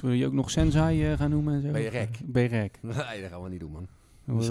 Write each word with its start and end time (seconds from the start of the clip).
Toen 0.00 0.16
je 0.16 0.26
ook 0.26 0.32
nog 0.32 0.50
Sensei 0.50 1.10
eh, 1.10 1.18
gaan 1.18 1.30
noemen 1.30 1.54
en 1.54 1.62
zo. 1.62 1.70
Berek. 1.70 2.18
Berek. 2.24 2.78
Nee, 2.82 3.20
dat 3.20 3.30
gaan 3.30 3.42
we 3.42 3.48
niet 3.48 3.60
doen, 3.60 3.72
man. 3.72 3.88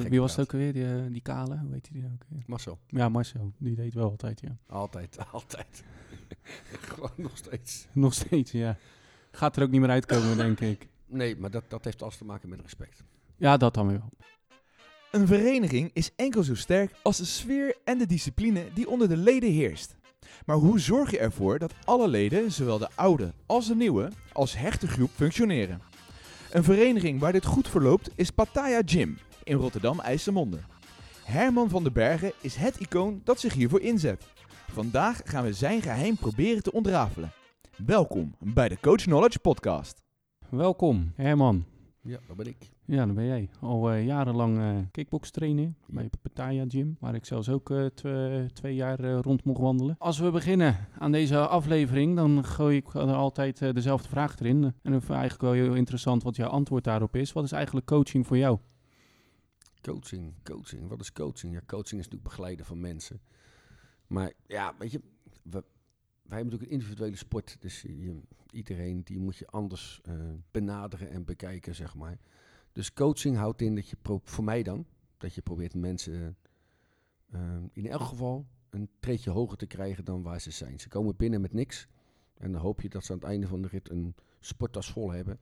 Wie 0.10 0.20
was 0.20 0.36
het 0.36 0.46
ook 0.46 0.54
alweer? 0.54 0.74
Die, 0.74 0.86
eh, 0.86 1.12
die 1.12 1.22
kale? 1.22 1.58
Hoe 1.58 1.74
heet 1.74 1.90
die 1.92 2.04
ook 2.06 2.24
weer? 2.28 2.44
Marcel. 2.46 2.80
Ja, 2.88 3.10
Marcel. 3.10 3.54
Die 3.58 3.76
deed 3.76 3.94
wel 3.94 4.10
altijd, 4.10 4.42
ja. 4.42 4.58
Altijd, 4.68 5.18
altijd. 5.32 5.84
Gewoon 6.90 7.12
nog 7.16 7.38
steeds. 7.38 7.88
Nog 7.92 8.14
steeds, 8.14 8.52
ja. 8.52 8.78
Gaat 9.32 9.56
er 9.56 9.64
ook 9.64 9.70
niet 9.70 9.82
meer 9.82 9.90
uitkomen, 9.90 10.38
denk 10.46 10.60
ik. 10.60 10.88
Nee, 11.06 11.38
maar 11.38 11.52
dat, 11.52 11.64
dat 11.68 11.84
heeft 11.84 12.02
alles 12.02 12.18
te 12.18 12.26
maken 12.26 12.50
met 12.50 12.62
respect. 12.62 13.04
Ja, 13.38 13.58
dat 13.58 13.74
dan 13.74 13.88
weer 13.88 14.00
wel. 14.00 14.12
Een 15.12 15.28
vereniging 15.28 15.90
is 15.94 16.12
enkel 16.16 16.44
zo 16.44 16.56
sterk 16.56 16.92
als 17.04 17.18
de 17.18 17.26
sfeer 17.26 17.78
en 17.84 17.98
de 17.98 18.06
discipline 18.06 18.66
die 18.74 18.90
onder 18.90 19.08
de 19.08 19.18
leden 19.18 19.52
heerst. 19.52 19.96
Maar 20.46 20.58
hoe 20.58 20.80
zorg 20.80 21.12
je 21.12 21.20
ervoor 21.20 21.60
dat 21.60 21.74
alle 21.86 22.08
leden, 22.08 22.52
zowel 22.52 22.78
de 22.78 22.90
oude 22.96 23.34
als 23.46 23.68
de 23.68 23.76
nieuwe, 23.76 24.10
als 24.34 24.58
hechte 24.58 24.88
groep 24.88 25.10
functioneren? 25.16 25.82
Een 26.52 26.64
vereniging 26.64 27.20
waar 27.20 27.32
dit 27.32 27.46
goed 27.46 27.68
verloopt 27.68 28.10
is 28.16 28.30
Pattaya 28.30 28.82
Gym 28.86 29.18
in 29.44 29.56
Rotterdam-IJsselmonde. 29.56 30.60
Herman 31.24 31.70
van 31.70 31.84
den 31.84 31.94
Bergen 31.94 32.32
is 32.42 32.56
het 32.56 32.80
icoon 32.80 33.22
dat 33.24 33.40
zich 33.40 33.54
hiervoor 33.54 33.82
inzet. 33.82 34.28
Vandaag 34.72 35.22
gaan 35.24 35.44
we 35.44 35.54
zijn 35.54 35.82
geheim 35.82 36.16
proberen 36.16 36.64
te 36.64 36.72
ontrafelen. 36.72 37.32
Welkom 37.86 38.36
bij 38.40 38.70
de 38.70 38.80
Coach 38.80 39.04
Knowledge 39.04 39.40
Podcast. 39.40 40.04
Welkom, 40.50 41.14
Herman. 41.16 41.79
Ja, 42.10 42.20
dat 42.28 42.36
ben 42.36 42.46
ik. 42.48 42.70
Ja, 42.86 43.06
dat 43.06 43.16
ben 43.16 43.26
jij. 43.26 43.50
Al 43.60 43.92
eh, 43.92 44.06
jarenlang 44.06 44.58
eh 44.58 44.78
kickbox 44.92 45.32
trainen 45.32 45.78
bij 45.88 46.10
Pattaya 46.22 46.66
Gym, 46.68 46.98
waar 47.00 47.16
ik 47.16 47.26
zelfs 47.26 47.50
ook 47.50 47.74
twe- 47.94 48.50
twee 48.54 48.76
jaar 48.76 49.00
rond 49.02 49.44
mocht 49.44 49.60
wandelen. 49.60 49.96
Als 49.98 50.20
we 50.20 50.32
beginnen 50.32 50.88
aan 51.00 51.12
deze 51.12 51.48
aflevering, 51.48 52.16
dan 52.16 52.44
gooi 52.46 52.78
ik 52.78 52.94
er 52.94 53.14
altijd 53.14 53.60
dezelfde 53.74 54.10
vraag 54.10 54.40
erin. 54.40 54.64
En 54.64 54.72
dat 54.92 54.92
vind 54.92 55.04
ik 55.04 55.10
eigenlijk 55.10 55.42
wel 55.42 55.52
heel 55.52 55.74
interessant 55.76 56.24
wat 56.24 56.36
jouw 56.36 56.50
antwoord 56.50 56.84
daarop 56.84 57.16
is. 57.16 57.34
Wat 57.34 57.44
is 57.44 57.52
eigenlijk 57.52 57.86
coaching 57.86 58.28
voor 58.28 58.38
jou? 58.38 58.60
Coaching, 59.82 60.34
coaching. 60.44 60.88
Wat 60.88 61.02
is 61.02 61.12
coaching? 61.12 61.54
Ja, 61.54 61.62
coaching 61.66 62.00
is 62.00 62.06
natuurlijk 62.06 62.24
begeleiden 62.24 62.66
van 62.66 62.80
mensen. 62.80 63.22
Maar 64.08 64.34
ja, 64.48 64.74
weet 64.80 64.92
je, 64.92 65.02
we, 65.44 65.64
wij 66.30 66.38
hebben 66.38 66.54
natuurlijk 66.54 66.72
een 66.72 66.80
individuele 66.80 67.16
sport. 67.16 67.58
Dus 67.60 67.82
je, 67.82 68.22
iedereen 68.52 69.04
die 69.04 69.20
moet 69.20 69.38
je 69.38 69.48
anders 69.48 70.02
eh, 70.04 70.14
benaderen 70.52 71.10
en 71.10 71.26
bekijken, 71.26 71.76
zeg 71.76 71.96
maar. 71.96 72.18
Dus 72.72 72.94
coaching 72.94 73.38
houdt 73.38 73.62
in 73.62 73.76
dat 73.76 73.90
je, 73.90 73.98
voor 74.24 74.44
mij 74.44 74.64
dan, 74.64 74.86
dat 75.18 75.34
je 75.34 75.42
probeert 75.42 75.76
mensen 75.76 76.38
eh, 77.30 77.58
in 77.72 77.88
elk 77.88 78.02
geval 78.02 78.48
een 78.70 78.90
treedje 79.00 79.30
hoger 79.30 79.58
te 79.58 79.66
krijgen 79.66 80.06
dan 80.06 80.22
waar 80.22 80.42
ze 80.42 80.52
zijn. 80.52 80.80
Ze 80.80 80.88
komen 80.88 81.16
binnen 81.16 81.42
met 81.42 81.54
niks. 81.54 81.88
En 82.34 82.52
dan 82.52 82.62
hoop 82.62 82.82
je 82.82 82.90
dat 82.90 83.06
ze 83.06 83.12
aan 83.12 83.18
het 83.18 83.28
einde 83.28 83.48
van 83.48 83.62
de 83.62 83.68
rit 83.68 83.90
een 83.90 84.16
sporttas 84.40 84.92
vol 84.92 85.12
hebben. 85.12 85.40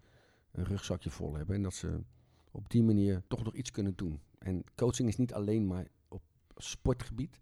Een 0.51 0.65
rugzakje 0.65 1.09
vol 1.09 1.35
hebben. 1.35 1.55
En 1.55 1.61
dat 1.61 1.73
ze 1.73 2.03
op 2.51 2.69
die 2.69 2.83
manier 2.83 3.21
toch 3.27 3.43
nog 3.43 3.55
iets 3.55 3.71
kunnen 3.71 3.95
doen. 3.95 4.21
En 4.39 4.63
coaching 4.75 5.09
is 5.09 5.17
niet 5.17 5.33
alleen 5.33 5.67
maar 5.67 5.87
op 6.07 6.21
sportgebied. 6.55 7.39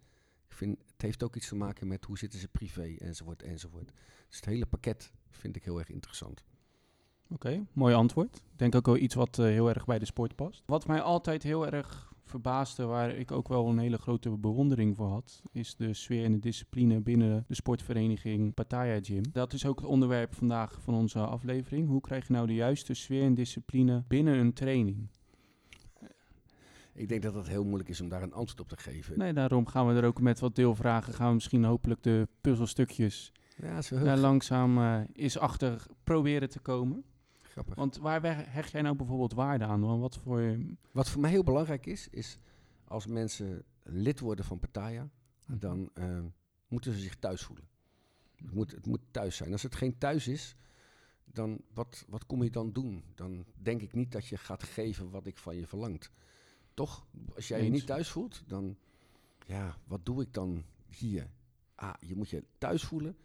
Het 0.59 1.01
heeft 1.01 1.23
ook 1.23 1.35
iets 1.35 1.47
te 1.47 1.55
maken 1.55 1.87
met 1.87 2.05
hoe 2.05 2.17
zitten 2.17 2.39
ze 2.39 2.47
privé, 2.47 2.95
enzovoort, 2.99 3.43
enzovoort. 3.43 3.91
Dus 4.27 4.35
het 4.35 4.45
hele 4.45 4.65
pakket 4.65 5.11
vind 5.29 5.55
ik 5.55 5.63
heel 5.63 5.79
erg 5.79 5.89
interessant. 5.89 6.43
Oké, 7.29 7.65
mooi 7.73 7.95
antwoord. 7.95 8.35
Ik 8.35 8.57
denk 8.57 8.75
ook 8.75 8.85
wel 8.85 8.97
iets 8.97 9.15
wat 9.15 9.39
eh, 9.39 9.45
heel 9.45 9.69
erg 9.69 9.85
bij 9.85 9.99
de 9.99 10.05
sport 10.05 10.35
past. 10.35 10.63
Wat 10.65 10.87
mij 10.87 11.01
altijd 11.01 11.43
heel 11.43 11.67
erg 11.67 12.13
verbaasde, 12.25 12.85
waar 12.85 13.09
ik 13.09 13.31
ook 13.31 13.47
wel 13.47 13.67
een 13.67 13.77
hele 13.77 13.97
grote 13.97 14.29
bewondering 14.29 14.95
voor 14.95 15.07
had, 15.07 15.41
is 15.51 15.75
de 15.75 15.93
sfeer 15.93 16.23
en 16.23 16.31
de 16.31 16.39
discipline 16.39 17.01
binnen 17.01 17.43
de 17.47 17.55
sportvereniging 17.55 18.53
Pattaya 18.53 18.99
Gym. 19.01 19.23
Dat 19.31 19.53
is 19.53 19.65
ook 19.65 19.79
het 19.79 19.89
onderwerp 19.89 20.33
vandaag 20.33 20.81
van 20.81 20.93
onze 20.93 21.19
aflevering. 21.19 21.87
Hoe 21.87 22.01
krijg 22.01 22.27
je 22.27 22.33
nou 22.33 22.47
de 22.47 22.53
juiste 22.53 22.93
sfeer 22.93 23.23
en 23.23 23.33
discipline 23.33 24.03
binnen 24.07 24.37
een 24.37 24.53
training? 24.53 25.07
Ik 26.95 27.07
denk 27.07 27.23
dat 27.23 27.33
het 27.33 27.47
heel 27.47 27.63
moeilijk 27.63 27.89
is 27.89 28.01
om 28.01 28.09
daar 28.09 28.21
een 28.23 28.33
antwoord 28.33 28.59
op 28.59 28.67
te 28.67 28.77
geven. 28.77 29.17
Nee, 29.17 29.33
daarom 29.33 29.67
gaan 29.67 29.87
we 29.87 29.93
er 29.93 30.05
ook 30.05 30.21
met 30.21 30.39
wat 30.39 30.55
deelvragen, 30.55 31.13
gaan 31.13 31.27
we 31.27 31.33
misschien 31.33 31.63
hopelijk 31.63 32.03
de 32.03 32.27
puzzelstukjes 32.41 33.31
Ja, 33.57 33.77
is 33.77 33.89
heel 33.89 34.03
daar 34.03 34.17
langzaam 34.17 34.77
eh 34.77 35.01
eens 35.13 35.37
achter 35.37 35.85
proberen 36.03 36.49
te 36.49 36.59
komen. 36.59 37.03
grappig. 37.41 37.75
Want 37.75 37.97
waar 37.97 38.51
hecht 38.51 38.71
jij 38.71 38.81
nou 38.81 38.95
bijvoorbeeld 38.95 39.33
waarde 39.33 39.65
aan? 39.65 39.81
Want 39.81 40.01
Wat 40.01 40.17
voor... 40.17 40.57
Wat 40.91 41.09
voor 41.09 41.21
mij 41.21 41.29
heel 41.29 41.43
belangrijk 41.43 41.85
is, 41.85 42.07
is 42.11 42.39
als 42.83 43.07
mensen 43.07 43.63
lid 43.83 44.19
worden 44.19 44.45
van 44.45 44.59
Partaya, 44.59 45.09
dan 45.45 45.89
eh, 45.93 46.19
moeten 46.67 46.93
ze 46.93 46.99
zich 46.99 47.15
thuis 47.15 47.41
voelen. 47.41 47.67
Het 48.35 48.53
moet, 48.53 48.71
het 48.71 48.85
moet 48.85 49.01
thuis 49.11 49.35
zijn. 49.35 49.51
Als 49.51 49.63
het 49.63 49.75
geen 49.75 49.97
thuis 49.97 50.27
is, 50.27 50.55
dan 51.25 51.61
wat, 51.73 52.05
wat 52.07 52.25
kom 52.25 52.43
je 52.43 52.49
dan 52.49 52.71
doen? 52.71 53.03
Dan 53.15 53.45
denk 53.55 53.81
ik 53.81 53.93
niet 53.93 54.11
dat 54.11 54.27
je 54.27 54.37
gaat 54.37 54.63
geven 54.63 55.09
wat 55.09 55.25
ik 55.25 55.37
van 55.37 55.55
je 55.55 55.67
verlangt. 55.67 56.11
Toch? 56.75 57.05
Als 57.35 57.47
jij 57.47 57.63
je 57.63 57.69
niet 57.69 57.85
thuis 57.85 58.09
voelt, 58.09 58.43
dan, 58.47 58.77
ja, 59.45 59.77
wat 59.83 60.05
doe 60.05 60.21
ik 60.21 60.33
dan 60.33 60.63
hier? 60.89 61.29
Ah, 61.75 61.93
je 61.99 62.15
moet 62.15 62.29
je 62.29 62.43
thuis 62.57 62.83
voelen. 62.83 63.17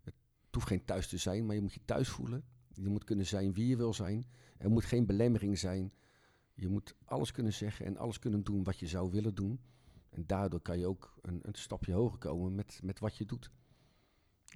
Het 0.00 0.14
hoeft 0.50 0.66
geen 0.66 0.84
thuis 0.84 1.08
te 1.08 1.16
zijn, 1.16 1.46
maar 1.46 1.54
je 1.54 1.60
moet 1.60 1.72
je 1.72 1.84
thuis 1.84 2.08
voelen. 2.08 2.44
Je 2.74 2.88
moet 2.88 3.04
kunnen 3.04 3.26
zijn 3.26 3.52
wie 3.52 3.66
je 3.66 3.76
wil 3.76 3.94
zijn. 3.94 4.26
Er 4.56 4.70
moet 4.70 4.84
geen 4.84 5.06
belemmering 5.06 5.58
zijn. 5.58 5.92
Je 6.54 6.68
moet 6.68 6.94
alles 7.04 7.32
kunnen 7.32 7.52
zeggen 7.52 7.86
en 7.86 7.96
alles 7.96 8.18
kunnen 8.18 8.42
doen 8.42 8.64
wat 8.64 8.78
je 8.78 8.86
zou 8.86 9.10
willen 9.10 9.34
doen. 9.34 9.60
En 10.10 10.26
daardoor 10.26 10.60
kan 10.60 10.78
je 10.78 10.86
ook 10.86 11.14
een, 11.22 11.38
een 11.42 11.54
stapje 11.54 11.92
hoger 11.92 12.18
komen 12.18 12.54
met, 12.54 12.80
met 12.82 12.98
wat 12.98 13.16
je 13.16 13.24
doet. 13.24 13.50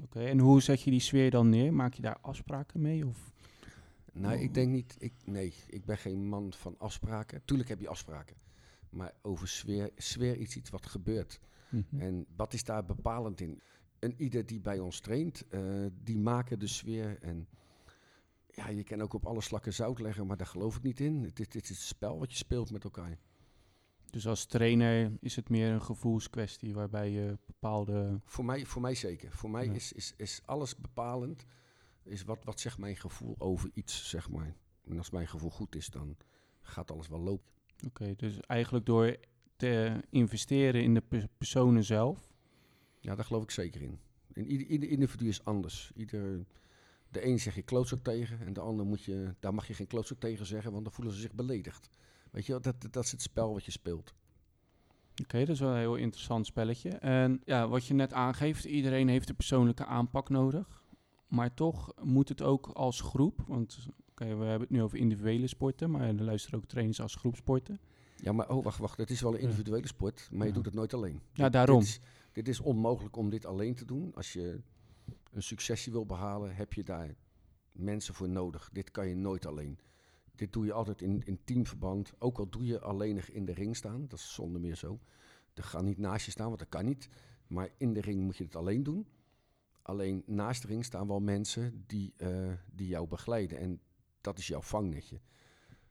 Oké, 0.03 0.25
en 0.25 0.39
hoe 0.39 0.63
zet 0.63 0.83
je 0.83 0.91
die 0.91 1.01
sfeer 1.01 1.31
dan 1.31 1.49
neer? 1.49 1.73
Maak 1.73 1.95
je 1.95 2.03
daar 2.03 2.19
afspraken 2.21 2.81
mee? 2.81 3.07
Of? 3.07 3.33
Nou, 4.15 4.39
ik 4.39 4.55
denk 4.55 4.71
niet, 4.71 4.97
ik, 4.99 5.13
nee, 5.25 5.55
ik 5.67 5.85
ben 5.85 5.99
geen 5.99 6.29
man 6.29 6.53
van 6.53 6.75
afspraken. 6.79 7.43
Tuurlijk 7.45 7.69
heb 7.69 7.81
je 7.81 7.89
afspraken. 7.89 8.37
Maar 8.91 9.13
over 9.23 9.49
sfeer, 9.49 9.91
sfeer 9.97 10.39
is 10.39 10.57
iets 10.57 10.71
wat 10.71 10.87
gebeurt. 10.87 11.41
Mhm. 11.71 12.01
En 12.01 12.27
wat 12.37 12.53
is 12.53 12.65
daar 12.65 12.85
bepalend 12.85 13.41
in? 13.41 13.61
En 13.99 14.15
ieder 14.17 14.47
die 14.47 14.61
bij 14.61 14.79
ons 14.79 15.01
traint, 15.01 15.49
eh, 15.49 15.61
die 16.03 16.19
maken 16.19 16.59
de 16.59 16.67
sfeer. 16.67 17.19
En 17.23 17.49
ja, 18.47 18.69
je 18.69 18.85
kan 18.85 19.01
ook 19.03 19.13
op 19.13 19.27
alle 19.27 19.41
slakken 19.41 19.73
zout 19.73 19.99
leggen, 20.01 20.27
maar 20.27 20.37
daar 20.37 20.47
geloof 20.47 20.77
ik 20.77 20.83
niet 20.83 21.01
in. 21.01 21.23
Het, 21.23 21.41
is- 21.41 21.49
dit 21.49 21.63
is 21.63 21.69
het 21.69 21.79
spel 21.79 22.19
wat 22.19 22.31
je 22.31 22.37
speelt 22.37 22.71
met 22.71 22.85
elkaar. 22.85 23.19
Dus 24.11 24.27
als 24.27 24.47
trainer 24.47 25.13
is 25.21 25.37
het 25.37 25.49
meer 25.49 25.71
een 25.73 25.83
gevoelskwestie 25.83 26.75
waarbij 26.75 27.11
je 27.11 27.39
bepaalde... 27.47 28.21
Voor 28.25 28.45
mij, 28.45 28.67
voor 28.67 28.83
mij 28.83 28.95
zeker. 28.95 29.33
Voor 29.33 29.51
mij 29.51 29.65
Ja. 29.67 29.73
is, 29.73 29.93
is, 29.93 30.15
is 30.17 30.41
alles 30.45 30.77
bepalend. 30.77 31.45
Is 32.05 32.25
wat, 32.25 32.45
wat 32.45 32.61
zegt 32.61 32.79
mijn 32.79 32.97
gevoel 32.97 33.35
over 33.39 33.71
iets, 33.75 34.09
zeg 34.09 34.31
maar. 34.31 34.55
En 34.89 34.99
als 34.99 35.11
mijn 35.11 35.29
gevoel 35.29 35.51
goed 35.51 35.77
is, 35.77 35.87
dan 35.87 36.17
gaat 36.61 36.91
alles 36.91 37.09
wel 37.09 37.21
lopen. 37.21 37.53
Oké, 37.87 38.15
dus 38.17 38.41
eigenlijk 38.41 38.87
door 38.87 39.17
te 39.57 40.01
investeren 40.11 40.83
in 40.83 40.95
de 40.95 41.01
pe- 41.01 41.29
personen 41.39 41.85
zelf. 41.85 42.33
Ja, 43.01 43.15
daar 43.15 43.25
geloof 43.25 43.43
ik 43.43 43.51
zeker 43.51 43.83
in. 43.83 43.99
En 44.33 44.47
ieder, 44.47 44.67
ieder 44.67 44.89
individu 44.89 45.29
is 45.29 45.45
anders. 45.45 45.91
Ieder, 45.95 46.45
de 47.11 47.27
een 47.27 47.41
zeg 47.41 47.55
je 47.55 47.63
klootzak 47.63 47.99
tegen 47.99 48.41
en 48.41 48.53
de 48.53 48.61
ander 48.61 48.87
moet 48.87 49.05
je, 49.05 49.35
daar 49.41 49.55
mag 49.55 49.67
je 49.67 49.75
geen 49.75 49.87
klootzak 49.87 50.19
tegen 50.19 50.47
zeggen, 50.47 50.73
want 50.73 50.85
dan 50.85 50.93
voelen 50.93 51.15
ze 51.15 51.21
zich 51.21 51.33
beledigd. 51.33 51.89
Weet 52.31 52.47
je, 52.47 52.61
dat, 52.61 52.93
dat 52.93 53.05
is 53.05 53.11
het 53.11 53.23
spel 53.23 53.53
wat 53.53 53.65
je 53.65 53.71
speelt. 53.71 54.15
Oké, 55.23 55.39
dat 55.39 55.49
is 55.49 55.61
wel 55.61 55.71
een 55.71 55.79
heel 55.79 55.97
interessant 55.97 56.47
spelletje. 56.47 56.89
En 56.91 57.41
ja, 57.45 57.69
wat 57.69 57.87
je 57.87 57.95
net 57.95 58.13
aangeeft, 58.13 58.65
iedereen 58.65 59.09
heeft 59.09 59.29
een 59.29 59.37
persoonlijke 59.37 59.85
aanpak 59.85 60.29
nodig. 60.29 60.83
Maar 61.35 61.55
toch 61.55 61.93
moet 62.03 62.29
het 62.29 62.43
ook 62.43 62.67
als 62.67 63.01
groep, 63.01 63.41
want 63.47 63.87
oké, 64.11 64.25
we 64.25 64.45
hebben 64.45 64.61
het 64.61 64.71
nu 64.71 64.83
over 64.83 64.99
individuele 64.99 65.47
sporten, 65.47 65.91
maar 65.91 66.01
er 66.09 66.23
luisteren 66.23 66.59
ook 66.59 66.67
trainers 66.67 67.01
als 67.01 67.15
groepsporten. 67.15 67.81
Ja, 68.17 68.33
maar 68.33 68.51
oh, 68.51 68.65
wacht, 68.65 68.79
wacht. 68.79 68.97
Het 68.99 69.11
is 69.11 69.21
wel 69.21 69.35
een 69.35 69.41
individuele 69.41 69.87
sport, 69.87 70.29
maar 70.33 70.47
je 70.47 70.53
doet 70.53 70.65
het 70.65 70.75
nooit 70.75 70.95
alleen. 70.95 71.21
Ja, 71.33 71.43
Dit- 71.45 71.53
daarom. 71.53 71.79
Dit 71.79 71.89
is, 71.89 72.01
dit 72.33 72.49
is 72.49 72.61
onmogelijk 72.61 73.17
om 73.17 73.31
dit 73.31 73.47
alleen 73.47 73.75
te 73.75 73.85
doen. 73.85 74.15
Als 74.15 74.33
je 74.33 74.61
een 75.31 75.43
succesje 75.43 75.91
wil 75.91 76.07
behalen, 76.07 76.55
heb 76.55 76.73
je 76.73 76.83
daar 76.83 77.15
mensen 77.73 78.15
voor 78.15 78.29
nodig. 78.29 78.71
Dit 78.73 78.91
kan 78.91 79.09
je 79.09 79.17
nooit 79.17 79.47
alleen. 79.47 79.79
Dit 80.35 80.53
doe 80.53 80.65
je 80.65 80.73
altijd 80.73 81.03
in, 81.03 81.23
in 81.25 81.39
teamverband. 81.45 82.13
Ook 82.19 82.39
al 82.39 82.49
doe 82.49 82.65
je 82.65 82.81
alleenig 82.81 83.31
in 83.31 83.45
de 83.45 83.53
ring 83.53 83.77
staan, 83.77 84.07
dat 84.09 84.19
is 84.19 84.35
zonder 84.35 84.61
meer 84.61 84.77
zo. 84.77 84.99
Er 85.55 85.65
gaan 85.65 85.85
niet 85.85 85.99
naast 85.99 86.25
je 86.25 86.31
staan, 86.31 86.47
want 86.47 86.59
dat 86.59 86.69
kan 86.69 86.85
niet. 86.85 87.09
Maar 87.47 87.69
in 87.77 87.93
de 87.93 88.01
ring 88.01 88.21
moet 88.21 88.37
je 88.37 88.45
het 88.45 88.57
alleen 88.57 88.83
doen. 88.83 89.07
Alleen 89.87 90.23
naast 90.27 90.63
de 90.63 90.69
ring 90.69 90.85
staan 90.85 91.07
wel 91.07 91.21
mensen 91.21 91.85
die, 91.87 92.13
eh, 92.17 92.53
die 92.73 92.87
jou 92.89 93.09
begeleiden. 93.09 93.59
En 93.59 93.81
dat 94.21 94.39
is 94.39 94.47
jouw 94.47 94.61
vangnetje. 94.63 95.21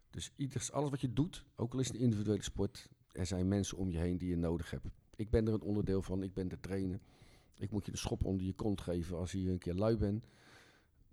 Dus 0.10 0.34
ieders, 0.36 0.72
alles 0.72 0.90
wat 0.90 1.02
je 1.02 1.14
doet, 1.14 1.46
ook 1.56 1.74
al 1.74 1.80
is 1.80 1.88
het 1.88 1.96
een 1.96 2.02
individuele 2.02 2.44
sport, 2.44 2.90
er 3.12 3.26
zijn 3.26 3.48
mensen 3.48 3.78
om 3.78 3.90
je 3.92 3.98
heen 3.98 4.18
die 4.18 4.30
je 4.30 4.36
nodig 4.36 4.72
hebt. 4.72 4.86
Ik 5.16 5.30
ben 5.30 5.48
er 5.48 5.54
een 5.54 5.62
onderdeel 5.62 6.02
van, 6.02 6.24
ik 6.24 6.34
ben 6.34 6.48
de 6.48 6.60
trainer. 6.60 7.00
Ik 7.58 7.72
moet 7.72 7.86
je 7.86 7.92
de 7.92 7.98
schop 7.98 8.24
onder 8.26 8.46
je 8.46 8.54
kont 8.54 8.82
geven 8.82 9.18
als 9.18 9.32
je 9.32 9.50
een 9.50 9.58
keer 9.58 9.74
lui 9.74 9.98
bent. 9.98 10.26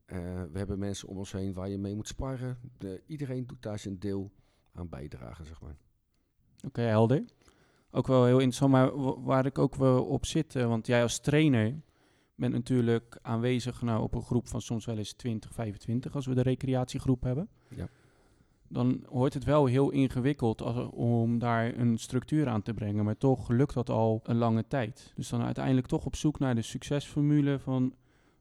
Eh, 0.04 0.18
we 0.52 0.58
hebben 0.58 0.78
mensen 0.78 1.08
om 1.08 1.16
ons 1.18 1.32
heen 1.32 1.52
waar 1.52 1.68
je 1.68 1.78
mee 1.78 1.94
moet 1.94 2.08
sparren. 2.08 2.58
De, 2.78 3.02
iedereen 3.06 3.46
doet 3.46 3.62
daar 3.62 3.78
zijn 3.78 3.98
deel 3.98 4.30
aan 4.72 4.88
bijdragen, 4.88 5.46
zeg 5.46 5.60
maar. 5.60 5.76
Oké, 6.66 6.80
helder. 6.80 7.24
Ook 7.90 8.06
wel 8.06 8.24
heel 8.24 8.38
interessant, 8.38 8.72
maar 8.72 8.96
wa- 8.96 9.20
waar 9.20 9.46
ik 9.46 9.58
ook 9.58 9.74
wel 9.74 10.04
op 10.04 10.26
zit, 10.26 10.56
eh, 10.56 10.66
want 10.66 10.86
jij 10.86 11.02
als 11.02 11.20
trainer 11.20 11.80
bent 12.40 12.52
natuurlijk 12.52 13.18
aanwezig 13.22 13.82
nou, 13.82 14.02
op 14.02 14.14
een 14.14 14.22
groep 14.22 14.48
van 14.48 14.60
soms 14.60 14.84
wel 14.84 14.98
eens 14.98 15.12
20, 15.12 15.54
25 15.54 16.14
als 16.14 16.26
we 16.26 16.34
de 16.34 16.42
recreatiegroep 16.42 17.22
hebben. 17.22 17.48
Ja. 17.68 17.88
Dan 18.68 19.04
hoort 19.08 19.34
het 19.34 19.44
wel 19.44 19.66
heel 19.66 19.90
ingewikkeld 19.90 20.62
als, 20.62 20.90
om 20.90 21.38
daar 21.38 21.78
een 21.78 21.98
structuur 21.98 22.48
aan 22.48 22.62
te 22.62 22.74
brengen. 22.74 23.04
Maar 23.04 23.16
toch 23.16 23.48
lukt 23.48 23.74
dat 23.74 23.90
al 23.90 24.20
een 24.22 24.36
lange 24.36 24.66
tijd. 24.66 25.12
Dus 25.16 25.28
dan 25.28 25.42
uiteindelijk 25.42 25.86
toch 25.86 26.06
op 26.06 26.16
zoek 26.16 26.38
naar 26.38 26.54
de 26.54 26.62
succesformule 26.62 27.58
van 27.58 27.94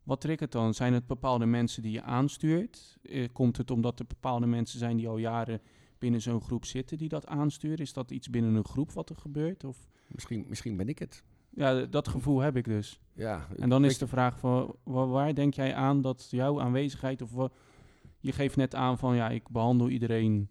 wat 0.03 0.21
triggert 0.21 0.51
dan? 0.51 0.73
Zijn 0.73 0.93
het 0.93 1.07
bepaalde 1.07 1.45
mensen 1.45 1.81
die 1.81 1.91
je 1.91 2.01
aanstuurt? 2.01 2.97
Eh, 3.01 3.27
komt 3.33 3.57
het 3.57 3.71
omdat 3.71 3.99
er 3.99 4.05
bepaalde 4.07 4.45
mensen 4.45 4.79
zijn 4.79 4.97
die 4.97 5.07
al 5.07 5.17
jaren 5.17 5.61
binnen 5.97 6.21
zo'n 6.21 6.41
groep 6.41 6.65
zitten 6.65 6.97
die 6.97 7.09
dat 7.09 7.27
aansturen? 7.27 7.77
Is 7.77 7.93
dat 7.93 8.11
iets 8.11 8.29
binnen 8.29 8.55
een 8.55 8.65
groep 8.65 8.91
wat 8.91 9.09
er 9.09 9.15
gebeurt? 9.15 9.63
Of 9.63 9.87
Misschien, 10.09 10.45
misschien 10.47 10.77
ben 10.77 10.87
ik 10.87 10.99
het. 10.99 11.23
Ja, 11.59 11.85
dat 11.85 12.07
gevoel 12.07 12.39
heb 12.39 12.55
ik 12.55 12.65
dus. 12.65 12.99
Ja, 13.13 13.47
En 13.57 13.69
dan 13.69 13.85
is 13.85 13.97
de 13.97 14.07
vraag 14.07 14.39
van 14.39 14.75
wa- 14.83 15.07
waar 15.07 15.35
denk 15.35 15.53
jij 15.53 15.73
aan 15.75 16.01
dat 16.01 16.27
jouw 16.29 16.61
aanwezigheid 16.61 17.21
of 17.21 17.49
je 18.19 18.31
geeft 18.31 18.55
net 18.55 18.75
aan 18.75 18.97
van 18.97 19.15
ja, 19.15 19.29
ik 19.29 19.49
behandel 19.49 19.89
iedereen 19.89 20.49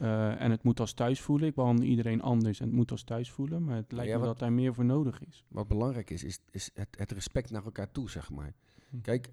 eh, 0.00 0.40
en 0.40 0.50
het 0.50 0.62
moet 0.62 0.80
als 0.80 0.92
thuis 0.92 1.20
voelen. 1.20 1.48
Ik 1.48 1.54
behandel 1.54 1.84
iedereen 1.86 2.22
anders 2.22 2.60
en 2.60 2.66
het 2.66 2.74
moet 2.76 2.90
als 2.90 3.02
thuis 3.02 3.30
voelen. 3.30 3.64
Maar 3.64 3.76
het 3.76 3.92
lijkt 3.92 4.10
ja, 4.10 4.14
me 4.18 4.24
wat- 4.24 4.30
dat 4.30 4.38
daar 4.38 4.52
meer 4.52 4.74
voor 4.74 4.84
nodig 4.84 5.22
is. 5.24 5.44
Wat 5.48 5.68
belangrijk 5.68 6.10
is, 6.10 6.24
is, 6.24 6.38
is 6.50 6.70
het, 6.74 6.88
het 6.98 7.12
respect 7.12 7.50
naar 7.50 7.64
elkaar 7.64 7.90
toe, 7.92 8.10
zeg 8.10 8.30
maar. 8.30 8.54
Hm. 8.90 9.00
Kijk, 9.00 9.32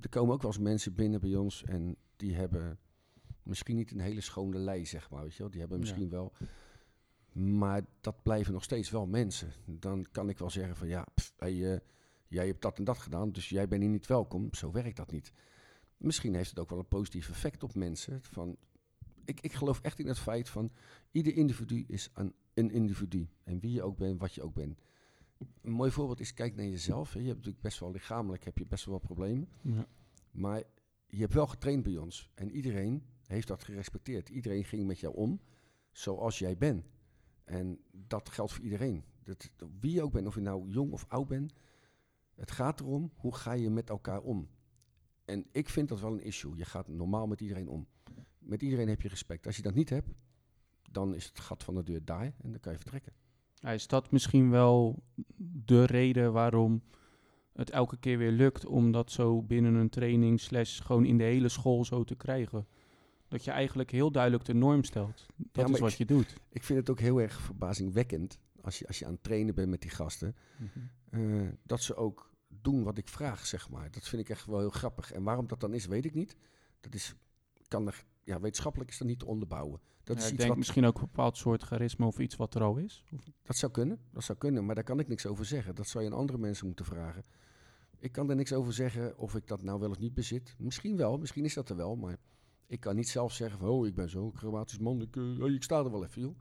er 0.00 0.08
komen 0.08 0.34
ook 0.34 0.42
wel 0.42 0.50
eens 0.50 0.60
mensen 0.60 0.94
binnen 0.94 1.20
bij 1.20 1.34
ons 1.34 1.64
en 1.64 1.96
die 2.16 2.34
hebben 2.34 2.78
misschien 3.42 3.76
niet 3.76 3.90
een 3.92 4.00
hele 4.00 4.20
schone 4.20 4.58
lei, 4.58 4.86
zeg 4.86 5.10
maar. 5.10 5.22
Weet 5.22 5.32
je 5.34 5.38
wel? 5.42 5.50
Die 5.50 5.60
hebben 5.60 5.78
Ja. 5.78 5.84
misschien 5.84 6.08
wel. 6.08 6.32
Maar 7.34 7.84
dat 8.00 8.22
blijven 8.22 8.52
nog 8.52 8.62
steeds 8.62 8.90
wel 8.90 9.06
mensen. 9.06 9.52
Dan 9.64 10.06
kan 10.10 10.28
ik 10.28 10.38
wel 10.38 10.50
zeggen 10.50 10.76
van 10.76 10.88
ja, 10.88 11.06
pff, 11.14 11.32
hey, 11.36 11.72
eh, 11.72 11.80
jij 12.28 12.46
hebt 12.46 12.62
dat 12.62 12.78
en 12.78 12.84
dat 12.84 12.98
gedaan, 12.98 13.32
dus 13.32 13.48
jij 13.48 13.68
bent 13.68 13.82
hier 13.82 13.90
niet 13.90 14.06
welkom. 14.06 14.54
Zo 14.54 14.72
werkt 14.72 14.96
dat 14.96 15.10
niet. 15.10 15.32
Misschien 15.96 16.34
heeft 16.34 16.50
het 16.50 16.58
ook 16.58 16.70
wel 16.70 16.78
een 16.78 16.88
positief 16.88 17.30
effect 17.30 17.62
op 17.62 17.74
mensen. 17.74 18.22
Van, 18.22 18.56
ik, 19.24 19.40
ik 19.40 19.52
geloof 19.52 19.80
echt 19.80 19.98
in 19.98 20.06
het 20.06 20.18
feit 20.18 20.48
van 20.48 20.72
ieder 21.10 21.36
individu 21.36 21.84
is 21.86 22.10
een, 22.14 22.34
een 22.54 22.70
individu. 22.70 23.28
En 23.44 23.60
wie 23.60 23.72
je 23.72 23.82
ook 23.82 23.96
bent, 23.96 24.20
wat 24.20 24.34
je 24.34 24.42
ook 24.42 24.54
bent. 24.54 24.78
Een 25.62 25.72
mooi 25.72 25.90
voorbeeld 25.90 26.20
is, 26.20 26.34
kijk 26.34 26.54
naar 26.56 26.66
jezelf. 26.66 27.12
Hè. 27.12 27.18
Je 27.18 27.26
hebt 27.26 27.36
natuurlijk 27.36 27.64
best 27.64 27.80
wel 27.80 27.90
lichamelijk 27.90 28.44
heb 28.44 28.58
je 28.58 28.66
best 28.66 28.84
wel 28.84 28.98
problemen. 28.98 29.48
Ja. 29.60 29.86
Maar 30.30 30.62
je 31.06 31.20
hebt 31.20 31.34
wel 31.34 31.46
getraind 31.46 31.82
bij 31.82 31.96
ons. 31.96 32.30
En 32.34 32.50
iedereen 32.50 33.02
heeft 33.26 33.48
dat 33.48 33.64
gerespecteerd. 33.64 34.28
Iedereen 34.28 34.64
ging 34.64 34.86
met 34.86 35.00
jou 35.00 35.14
om 35.14 35.40
zoals 35.92 36.38
jij 36.38 36.56
bent. 36.56 36.84
En 37.44 37.80
dat 37.90 38.28
geldt 38.28 38.52
voor 38.52 38.64
iedereen. 38.64 39.04
Dat, 39.22 39.50
wie 39.80 39.92
je 39.92 40.02
ook 40.02 40.12
bent, 40.12 40.26
of 40.26 40.34
je 40.34 40.40
nou 40.40 40.68
jong 40.68 40.92
of 40.92 41.04
oud 41.08 41.28
bent. 41.28 41.52
Het 42.34 42.50
gaat 42.50 42.80
erom, 42.80 43.12
hoe 43.14 43.34
ga 43.34 43.52
je 43.52 43.70
met 43.70 43.88
elkaar 43.90 44.20
om? 44.20 44.48
En 45.24 45.46
ik 45.52 45.68
vind 45.68 45.88
dat 45.88 46.00
wel 46.00 46.12
een 46.12 46.24
issue. 46.24 46.56
Je 46.56 46.64
gaat 46.64 46.88
normaal 46.88 47.26
met 47.26 47.40
iedereen 47.40 47.68
om. 47.68 47.86
Met 48.38 48.62
iedereen 48.62 48.88
heb 48.88 49.02
je 49.02 49.08
respect. 49.08 49.46
Als 49.46 49.56
je 49.56 49.62
dat 49.62 49.74
niet 49.74 49.90
hebt, 49.90 50.08
dan 50.90 51.14
is 51.14 51.24
het 51.24 51.40
gat 51.40 51.64
van 51.64 51.74
de 51.74 51.82
deur 51.82 52.04
daar 52.04 52.34
en 52.42 52.50
dan 52.50 52.60
kan 52.60 52.72
je 52.72 52.78
vertrekken. 52.78 53.12
Is 53.60 53.86
dat 53.86 54.10
misschien 54.10 54.50
wel 54.50 55.02
de 55.64 55.84
reden 55.84 56.32
waarom 56.32 56.82
het 57.52 57.70
elke 57.70 57.96
keer 57.96 58.18
weer 58.18 58.30
lukt 58.30 58.66
om 58.66 58.92
dat 58.92 59.10
zo 59.10 59.42
binnen 59.42 59.74
een 59.74 59.88
training 59.88 60.40
slash 60.40 60.82
gewoon 60.82 61.04
in 61.04 61.18
de 61.18 61.24
hele 61.24 61.48
school 61.48 61.84
zo 61.84 62.04
te 62.04 62.14
krijgen? 62.14 62.66
Dat 63.34 63.44
je 63.44 63.50
eigenlijk 63.50 63.90
heel 63.90 64.10
duidelijk 64.12 64.44
de 64.44 64.54
norm 64.54 64.84
stelt. 64.84 65.26
Dat 65.52 65.70
is 65.70 65.78
wat 65.80 65.90
ik- 65.90 65.96
je 65.98 66.04
doet. 66.04 66.34
Ik 66.48 66.62
vind 66.64 66.78
het 66.78 66.90
ook 66.90 67.00
heel 67.00 67.20
erg 67.20 67.40
verbazingwekkend 67.40 68.38
als 68.60 68.78
je, 68.78 68.86
als 68.86 68.98
je 68.98 69.06
aan 69.06 69.12
het 69.12 69.22
trainen 69.22 69.54
bent 69.54 69.68
met 69.70 69.80
die 69.80 69.90
gasten. 69.90 70.36
eh, 71.10 71.48
dat 71.62 71.82
ze 71.82 71.94
ook 71.96 72.30
doen 72.48 72.82
wat 72.82 72.98
ik 72.98 73.08
vraag, 73.08 73.46
zeg 73.46 73.70
maar. 73.70 73.90
Dat 73.90 74.08
vind 74.08 74.22
ik 74.22 74.28
echt 74.28 74.46
wel 74.46 74.58
heel 74.58 74.70
grappig. 74.70 75.12
En 75.12 75.22
waarom 75.22 75.46
dat 75.46 75.60
dan 75.60 75.74
is, 75.74 75.86
weet 75.86 76.04
ik 76.04 76.14
niet. 76.14 76.36
Dat 76.80 76.94
is, 76.94 77.14
kan 77.68 77.86
er, 77.86 78.04
ja, 78.24 78.40
wetenschappelijk 78.40 78.90
is 78.90 78.98
dat 78.98 79.08
niet 79.08 79.18
te 79.18 79.26
onderbouwen. 79.26 79.80
Dat, 80.04 80.16
Ja, 80.16 80.22
is 80.22 80.26
ik 80.26 80.28
iets 80.28 80.36
denk 80.38 80.48
wat, 80.48 80.58
misschien 80.58 80.84
ook 80.84 80.94
een 80.94 81.00
bepaald 81.00 81.36
soort 81.36 81.62
charisma 81.62 82.06
of 82.06 82.18
iets 82.18 82.36
wat 82.36 82.54
er 82.54 82.62
al 82.62 82.76
is. 82.76 83.04
Of- 83.12 83.30
dat 83.42 83.56
zou 83.56 83.72
kunnen, 83.72 83.98
dat 84.12 84.24
zou 84.24 84.38
kunnen, 84.38 84.64
maar 84.66 84.74
daar 84.74 84.84
kan 84.84 84.98
ik 85.00 85.08
niks 85.08 85.26
over 85.26 85.44
zeggen. 85.44 85.74
Dat 85.74 85.88
zou 85.88 86.04
je 86.04 86.10
aan 86.10 86.16
andere 86.16 86.38
mensen 86.38 86.66
moeten 86.66 86.84
vragen. 86.84 87.22
Ik 87.98 88.12
kan 88.12 88.30
er 88.30 88.36
niks 88.36 88.52
over 88.52 88.72
zeggen 88.72 89.18
of 89.18 89.34
ik 89.34 89.46
dat 89.46 89.62
nou 89.62 89.80
wel 89.80 89.90
of 89.90 89.98
niet 89.98 90.14
bezit. 90.14 90.54
Misschien 90.58 90.96
wel, 90.96 91.18
misschien 91.18 91.44
is 91.44 91.54
dat 91.54 91.68
er 91.70 91.76
wel, 91.76 91.96
maar 91.96 92.16
ik 92.66 92.80
kan 92.80 92.96
niet 92.96 93.08
zelf 93.08 93.32
zeggen 93.32 93.58
van, 93.58 93.68
oh, 93.68 93.86
ik 93.86 93.94
ben 93.94 94.10
zo'n 94.10 94.32
chromatisch 94.36 94.78
man, 94.78 95.00
ik, 95.00 95.16
eh, 95.16 95.42
oh, 95.42 95.50
ik 95.50 95.62
sta 95.62 95.78
er 95.78 95.90
wel 95.90 96.04
even, 96.04 96.22
joh. 96.22 96.36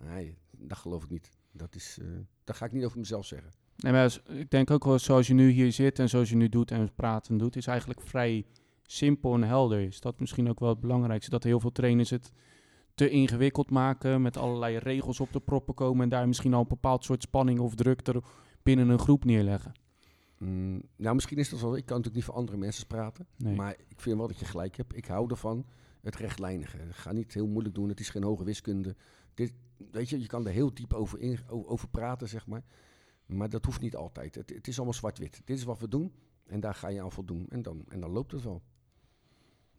Nee, 0.00 0.38
dat 0.50 0.78
geloof 0.78 1.04
ik 1.04 1.10
niet. 1.10 1.30
Dat 1.52 1.74
is, 1.74 1.98
eh 2.00 2.06
dat 2.44 2.56
ga 2.56 2.64
ik 2.64 2.72
niet 2.72 2.84
over 2.84 2.98
mezelf 2.98 3.26
zeggen. 3.26 3.50
Nee, 3.76 3.92
maar 3.92 4.20
ik 4.28 4.50
denk 4.50 4.70
ook 4.70 4.84
wel 4.84 4.98
zoals 4.98 5.26
je 5.26 5.34
nu 5.34 5.50
hier 5.50 5.72
zit 5.72 5.98
en 5.98 6.08
zoals 6.08 6.30
je 6.30 6.36
nu 6.36 6.48
doet 6.48 6.70
en 6.70 6.94
praat 6.94 7.28
en 7.28 7.38
doet, 7.38 7.56
is 7.56 7.66
eigenlijk 7.66 8.00
vrij 8.00 8.46
simpel 8.82 9.34
en 9.34 9.42
helder. 9.42 9.80
Is 9.80 10.00
dat 10.00 10.20
misschien 10.20 10.48
ook 10.48 10.60
wel 10.60 10.68
het 10.68 10.80
belangrijkste? 10.80 11.30
Dat 11.30 11.42
heel 11.42 11.60
veel 11.60 11.72
trainers 11.72 12.10
het 12.10 12.32
te 12.94 13.10
ingewikkeld 13.10 13.70
maken, 13.70 14.22
met 14.22 14.36
allerlei 14.36 14.78
regels 14.78 15.20
op 15.20 15.32
de 15.32 15.40
proppen 15.40 15.74
komen 15.74 16.02
en 16.02 16.08
daar 16.08 16.26
misschien 16.26 16.54
al 16.54 16.60
een 16.60 16.68
bepaald 16.68 17.04
soort 17.04 17.22
spanning 17.22 17.58
of 17.58 17.74
druk 17.74 18.06
er 18.06 18.22
binnen 18.62 18.88
een 18.88 18.98
groep 18.98 19.24
neerleggen. 19.24 19.72
Mm, 20.38 20.82
nou, 20.96 21.14
misschien 21.14 21.38
is 21.38 21.48
dat 21.48 21.60
wel. 21.60 21.76
Ik 21.76 21.86
kan 21.86 21.96
natuurlijk 21.96 22.14
niet 22.14 22.24
voor 22.24 22.34
andere 22.34 22.56
mensen 22.56 22.86
praten. 22.86 23.26
Nee. 23.36 23.54
Maar 23.54 23.76
ik 23.88 24.00
vind 24.00 24.16
wel 24.18 24.28
dat 24.28 24.38
je 24.38 24.44
gelijk 24.44 24.76
hebt. 24.76 24.96
Ik 24.96 25.06
hou 25.06 25.30
ervan 25.30 25.66
het 26.00 26.16
rechtlijnige. 26.16 26.78
Ga 26.90 27.12
niet 27.12 27.34
heel 27.34 27.46
moeilijk 27.46 27.74
doen. 27.74 27.88
Het 27.88 28.00
is 28.00 28.08
geen 28.08 28.22
hoge 28.22 28.44
wiskunde. 28.44 28.96
Dit, 29.34 29.52
weet 29.90 30.08
je, 30.08 30.20
je 30.20 30.26
kan 30.26 30.46
er 30.46 30.52
heel 30.52 30.74
diep 30.74 30.94
over, 30.94 31.20
in, 31.20 31.38
over 31.48 31.88
praten, 31.88 32.28
zeg 32.28 32.46
maar. 32.46 32.62
Maar 33.26 33.48
dat 33.48 33.64
hoeft 33.64 33.80
niet 33.80 33.96
altijd. 33.96 34.34
Het, 34.34 34.50
het 34.50 34.68
is 34.68 34.76
allemaal 34.76 34.94
zwart-wit. 34.94 35.42
Dit 35.44 35.56
is 35.56 35.64
wat 35.64 35.78
we 35.78 35.88
doen. 35.88 36.12
En 36.46 36.60
daar 36.60 36.74
ga 36.74 36.88
je 36.88 37.02
aan 37.02 37.12
voldoen. 37.12 37.46
En 37.48 37.62
dan, 37.62 37.84
en 37.88 38.00
dan 38.00 38.10
loopt 38.10 38.32
het 38.32 38.42
wel. 38.42 38.62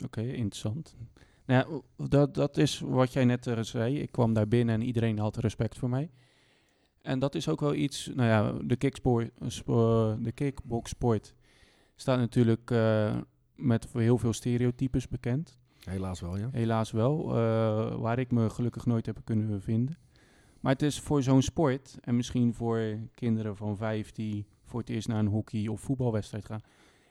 Oké, 0.04 0.22
interessant. 0.22 0.96
Nou 1.46 1.82
dat, 1.98 2.34
dat 2.34 2.58
is 2.58 2.80
wat 2.80 3.14
jij 3.14 3.26
net 3.26 3.48
eh, 3.48 3.60
zei. 3.62 4.00
Ik 4.00 4.12
kwam 4.12 4.34
daar 4.34 4.48
binnen 4.48 4.76
en 4.76 4.82
iedereen 4.82 5.20
had 5.20 5.38
respect 5.38 5.78
voor 5.78 5.90
mij. 5.90 6.12
En 7.06 7.20
dat 7.20 7.36
is 7.36 7.50
ook 7.50 7.60
wel 7.60 7.74
iets, 7.74 8.12
nou 8.14 8.30
ja, 8.30 8.64
de, 8.64 8.76
kicksport, 8.76 9.32
spo- 9.48 10.18
de 10.22 10.32
kickboxsport 10.32 11.34
staat 11.96 12.18
natuurlijk 12.20 12.72
eh, 12.72 13.18
met 13.56 13.88
heel 13.94 14.18
veel 14.18 14.34
stereotypes 14.34 15.08
bekend. 15.08 15.58
Helaas 15.84 16.20
wel, 16.22 16.38
ja. 16.38 16.50
Helaas 16.52 16.92
wel, 16.92 17.30
eh, 17.30 17.96
waar 17.96 18.20
ik 18.20 18.32
me 18.32 18.50
gelukkig 18.50 18.86
nooit 18.86 19.06
heb 19.06 19.18
kunnen 19.24 19.62
vinden. 19.62 19.98
Maar 20.60 20.72
het 20.74 20.82
is 20.82 21.00
voor 21.00 21.24
zo'n 21.24 21.42
sport, 21.42 21.98
en 22.02 22.16
misschien 22.16 22.54
voor 22.54 22.98
kinderen 23.14 23.56
van 23.56 23.78
vijf 23.78 24.12
die 24.12 24.46
voor 24.64 24.80
het 24.80 24.90
eerst 24.90 25.08
naar 25.08 25.20
een 25.20 25.28
hockey- 25.28 25.68
of 25.68 25.82
voetbalwedstrijd 25.82 26.46
gaan, 26.46 26.62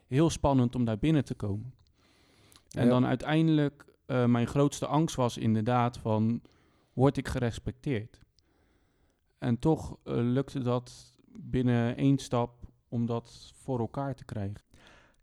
heel 0.06 0.30
spannend 0.30 0.74
om 0.74 0.84
daar 0.84 0.98
binnen 0.98 1.24
te 1.24 1.34
komen. 1.34 1.72
En 2.70 2.84
Ja. 2.84 2.90
dan 2.90 3.06
uiteindelijk, 3.06 3.84
eh, 4.06 4.24
mijn 4.26 4.46
grootste 4.46 4.86
angst 4.86 5.16
was 5.16 5.38
inderdaad 5.38 5.98
van, 5.98 6.40
word 6.92 7.16
ik 7.16 7.28
gerespecteerd? 7.28 8.23
En 9.38 9.58
toch 9.58 9.96
eh, 10.04 10.14
lukte 10.16 10.62
dat 10.62 11.16
binnen 11.36 11.96
één 11.96 12.18
stap 12.18 12.72
om 12.88 13.06
dat 13.06 13.52
voor 13.62 13.78
elkaar 13.78 14.14
te 14.14 14.24
krijgen. 14.24 14.62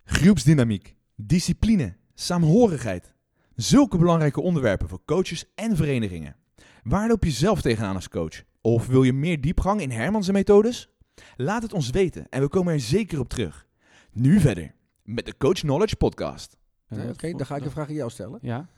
Groepsdynamiek, 0.03 0.95
discipline, 1.15 1.95
saamhorigheid. 2.13 3.13
Zulke 3.55 3.97
belangrijke 3.97 4.41
onderwerpen 4.41 4.87
voor 4.89 5.05
coaches 5.05 5.45
en 5.55 5.75
verenigingen. 5.75 6.35
Waar 6.83 7.07
loop 7.07 7.23
je 7.23 7.31
zelf 7.31 7.61
tegenaan 7.61 7.95
als 7.95 8.09
coach? 8.09 8.43
Of 8.61 8.87
wil 8.87 9.03
je 9.03 9.13
meer 9.13 9.41
diepgang 9.41 9.81
in 9.81 9.91
Hermans 9.91 10.31
methodes? 10.31 10.89
Laat 11.35 11.61
het 11.63 11.73
ons 11.73 11.89
weten 11.89 12.29
en 12.29 12.41
we 12.41 12.47
komen 12.47 12.73
er 12.73 12.79
zeker 12.79 13.19
op 13.19 13.29
terug. 13.29 13.67
Nu 14.11 14.39
verder 14.39 14.75
met 15.03 15.25
de 15.25 15.37
Coach 15.37 15.59
Knowledge 15.59 15.95
Podcast. 15.95 16.57
Dat 16.87 17.09
Oké, 17.09 17.31
dan 17.31 17.45
ga 17.45 17.55
ik 17.55 17.65
een 17.65 17.71
vraag 17.71 17.87
aan 17.87 17.93
jou 17.93 18.09
stellen. 18.09 18.39
Ja? 18.41 18.69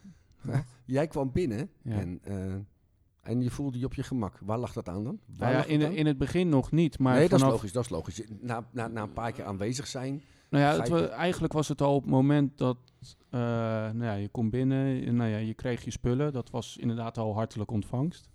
Jij 0.86 1.08
kwam 1.08 1.32
binnen 1.32 1.70
Ja. 1.84 2.00
en, 2.00 2.20
eh, 2.24 2.56
en 3.24 3.42
je 3.42 3.50
voelde 3.50 3.80
je 3.80 3.86
op 3.86 3.94
je 3.94 4.04
gemak. 4.04 4.40
Waar 4.40 4.58
lag 4.58 4.74
dat 4.74 4.90
aan 4.90 5.04
dan? 5.04 5.20
Nou 5.38 5.52
ja, 5.52 5.64
in, 5.64 5.82
in 5.82 6.06
het 6.06 6.18
begin 6.18 6.50
nog 6.50 6.72
niet, 6.72 7.00
maar 7.00 7.16
nee, 7.16 7.30
dat 7.30 7.40
is 7.40 7.46
logisch. 7.46 7.72
Dat 7.72 7.84
is 7.84 7.90
logisch. 7.90 8.22
Na, 8.42 8.68
na, 8.72 8.88
na 8.88 9.02
een 9.02 9.14
paar 9.14 9.32
keer 9.32 9.46
aanwezig 9.46 9.88
zijn. 9.88 10.22
Nou 10.50 10.64
ja, 10.64 10.80
het 10.80 10.88
je- 10.88 11.08
eigenlijk 11.08 11.54
was 11.54 11.68
het 11.68 11.82
al 11.82 11.96
op 11.96 12.02
het 12.02 12.12
moment 12.12 12.58
dat 12.58 12.78
eh, 13.30 13.40
nou 13.40 14.04
ja, 14.04 14.14
je 14.14 14.30
komt 14.30 14.52
binnen, 14.52 15.06
en, 15.06 15.16
nou 15.16 15.30
ja, 15.30 15.38
je 15.38 15.54
kreeg 15.54 15.84
je 15.84 15.92
spullen. 15.92 16.34
Dat 16.34 16.50
was 16.50 16.78
inderdaad 16.78 17.18
al 17.18 17.34
hartelijk 17.34 17.72
ontvangst. 17.72 18.30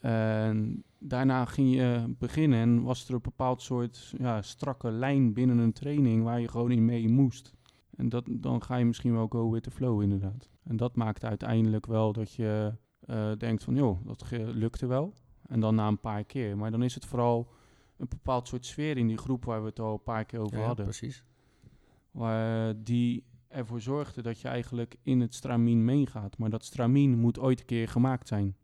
En 0.00 0.84
daarna 0.98 1.44
ging 1.44 1.74
je 1.74 2.14
beginnen 2.18 2.58
en 2.58 2.82
was 2.82 3.08
er 3.08 3.14
een 3.14 3.20
bepaald 3.22 3.62
soort 3.62 4.14
ja, 4.18 4.42
strakke 4.42 4.90
lijn 4.90 5.32
binnen 5.32 5.58
een 5.58 5.72
training 5.72 6.22
waar 6.24 6.40
je 6.40 6.48
gewoon 6.48 6.70
in 6.70 6.84
mee 6.84 7.08
moest. 7.08 7.54
En 7.96 8.08
dat, 8.08 8.24
dan 8.30 8.62
ga 8.62 8.76
je 8.76 8.84
misschien 8.84 9.12
wel 9.12 9.26
go 9.26 9.50
with 9.50 9.62
the 9.62 9.70
flow 9.70 10.02
inderdaad. 10.02 10.48
En 10.62 10.76
dat 10.76 10.96
maakt 10.96 11.24
uiteindelijk 11.24 11.86
wel 11.86 12.12
dat 12.12 12.32
je 12.34 12.72
eh, 13.00 13.32
denkt 13.38 13.64
van 13.64 13.74
joh, 13.74 13.98
dat 14.06 14.24
lukte 14.30 14.86
wel. 14.86 15.12
En 15.46 15.60
dan 15.60 15.74
na 15.74 15.88
een 15.88 16.00
paar 16.00 16.24
keer. 16.24 16.56
Maar 16.56 16.70
dan 16.70 16.82
is 16.82 16.94
het 16.94 17.04
vooral 17.06 17.48
een 17.96 18.08
bepaald 18.08 18.48
soort 18.48 18.66
sfeer 18.66 18.96
in 18.96 19.06
die 19.06 19.16
groep 19.18 19.44
waar 19.44 19.60
we 19.62 19.68
het 19.68 19.80
al 19.80 19.92
een 19.92 20.02
paar 20.02 20.24
keer 20.24 20.40
over 20.40 20.58
Ja, 20.58 20.64
hadden. 20.66 20.84
precies. 20.84 21.24
Waar 22.10 22.82
die 22.84 23.24
ervoor 23.48 23.80
zorgde 23.80 24.22
dat 24.22 24.40
je 24.40 24.48
eigenlijk 24.48 24.96
in 25.02 25.20
het 25.20 25.34
stramien 25.34 25.84
meegaat. 25.84 26.38
Maar 26.38 26.50
dat 26.50 26.64
stramien 26.64 27.18
moet 27.18 27.38
ooit 27.38 27.60
een 27.60 27.66
keer 27.66 27.88
gemaakt 27.88 28.28
zijn. 28.28 28.56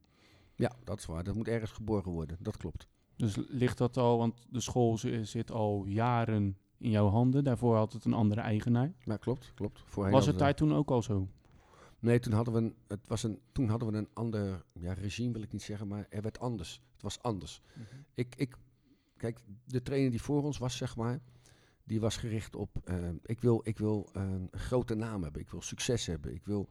Ja, 0.54 0.72
dat 0.84 0.98
is 0.98 1.06
waar. 1.06 1.24
Dat 1.24 1.34
moet 1.34 1.48
ergens 1.48 1.70
geborgen 1.72 2.12
worden. 2.12 2.36
Dat 2.40 2.56
klopt. 2.56 2.88
Dus 3.16 3.36
ligt 3.48 3.78
dat 3.78 3.96
al, 3.96 4.18
want 4.18 4.46
de 4.50 4.60
school 4.60 4.98
zi- 4.98 5.24
zit 5.24 5.50
al 5.50 5.84
jaren 5.86 6.56
in 6.78 6.90
jouw 6.90 7.08
handen. 7.08 7.44
Daarvoor 7.44 7.76
had 7.76 7.92
het 7.92 8.04
een 8.04 8.12
andere 8.12 8.40
eigenaar. 8.40 8.92
Ja, 9.04 9.16
klopt, 9.16 9.52
klopt. 9.54 9.82
Voorheen 9.86 10.12
Was 10.12 10.26
het 10.26 10.38
daar 10.38 10.54
toen 10.54 10.74
ook 10.74 10.90
al 10.90 11.02
zo? 11.02 11.28
Nee, 12.06 12.18
toen 12.18 12.32
hadden 12.32 12.54
we 12.54 12.60
een, 12.60 12.76
het 12.88 13.06
was 13.06 13.22
een, 13.22 13.40
toen 13.52 13.68
hadden 13.68 13.90
we 13.90 13.98
een 13.98 14.08
ander 14.12 14.64
ja, 14.72 14.92
regime, 14.92 15.32
wil 15.32 15.42
ik 15.42 15.52
niet 15.52 15.62
zeggen, 15.62 15.88
maar 15.88 16.06
er 16.08 16.22
werd 16.22 16.38
anders. 16.38 16.82
Het 16.92 17.02
was 17.02 17.22
anders. 17.22 17.60
Ik, 18.14 18.34
ik, 18.36 18.56
kijk, 19.16 19.38
de 19.64 19.82
trainer 19.82 20.10
die 20.10 20.22
voor 20.22 20.42
ons 20.42 20.58
was, 20.58 20.76
zeg 20.76 20.96
maar, 20.96 21.20
die 21.84 22.00
was 22.00 22.16
gericht 22.16 22.56
op, 22.56 22.80
eh, 22.84 23.08
ik 23.22 23.40
wil, 23.40 23.60
ik 23.64 23.78
wil 23.78 24.08
eh, 24.12 24.22
een 24.22 24.48
grote 24.50 24.94
naam 24.94 25.22
hebben, 25.22 25.40
ik 25.40 25.50
wil 25.50 25.62
succes 25.62 26.06
hebben, 26.06 26.34
ik 26.34 26.44
wil, 26.44 26.68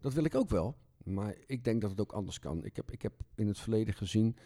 dat 0.00 0.12
wil 0.12 0.24
ik 0.24 0.34
ook 0.34 0.48
wel, 0.48 0.76
maar 1.04 1.34
ik 1.46 1.64
denk 1.64 1.80
dat 1.80 1.90
het 1.90 2.00
ook 2.00 2.12
anders 2.12 2.38
kan. 2.38 2.64
Ik 2.64 2.76
heb, 2.76 2.90
ik 2.90 3.02
heb 3.02 3.12
in 3.34 3.46
het 3.46 3.58
verleden 3.58 3.94
gezien 3.94 4.36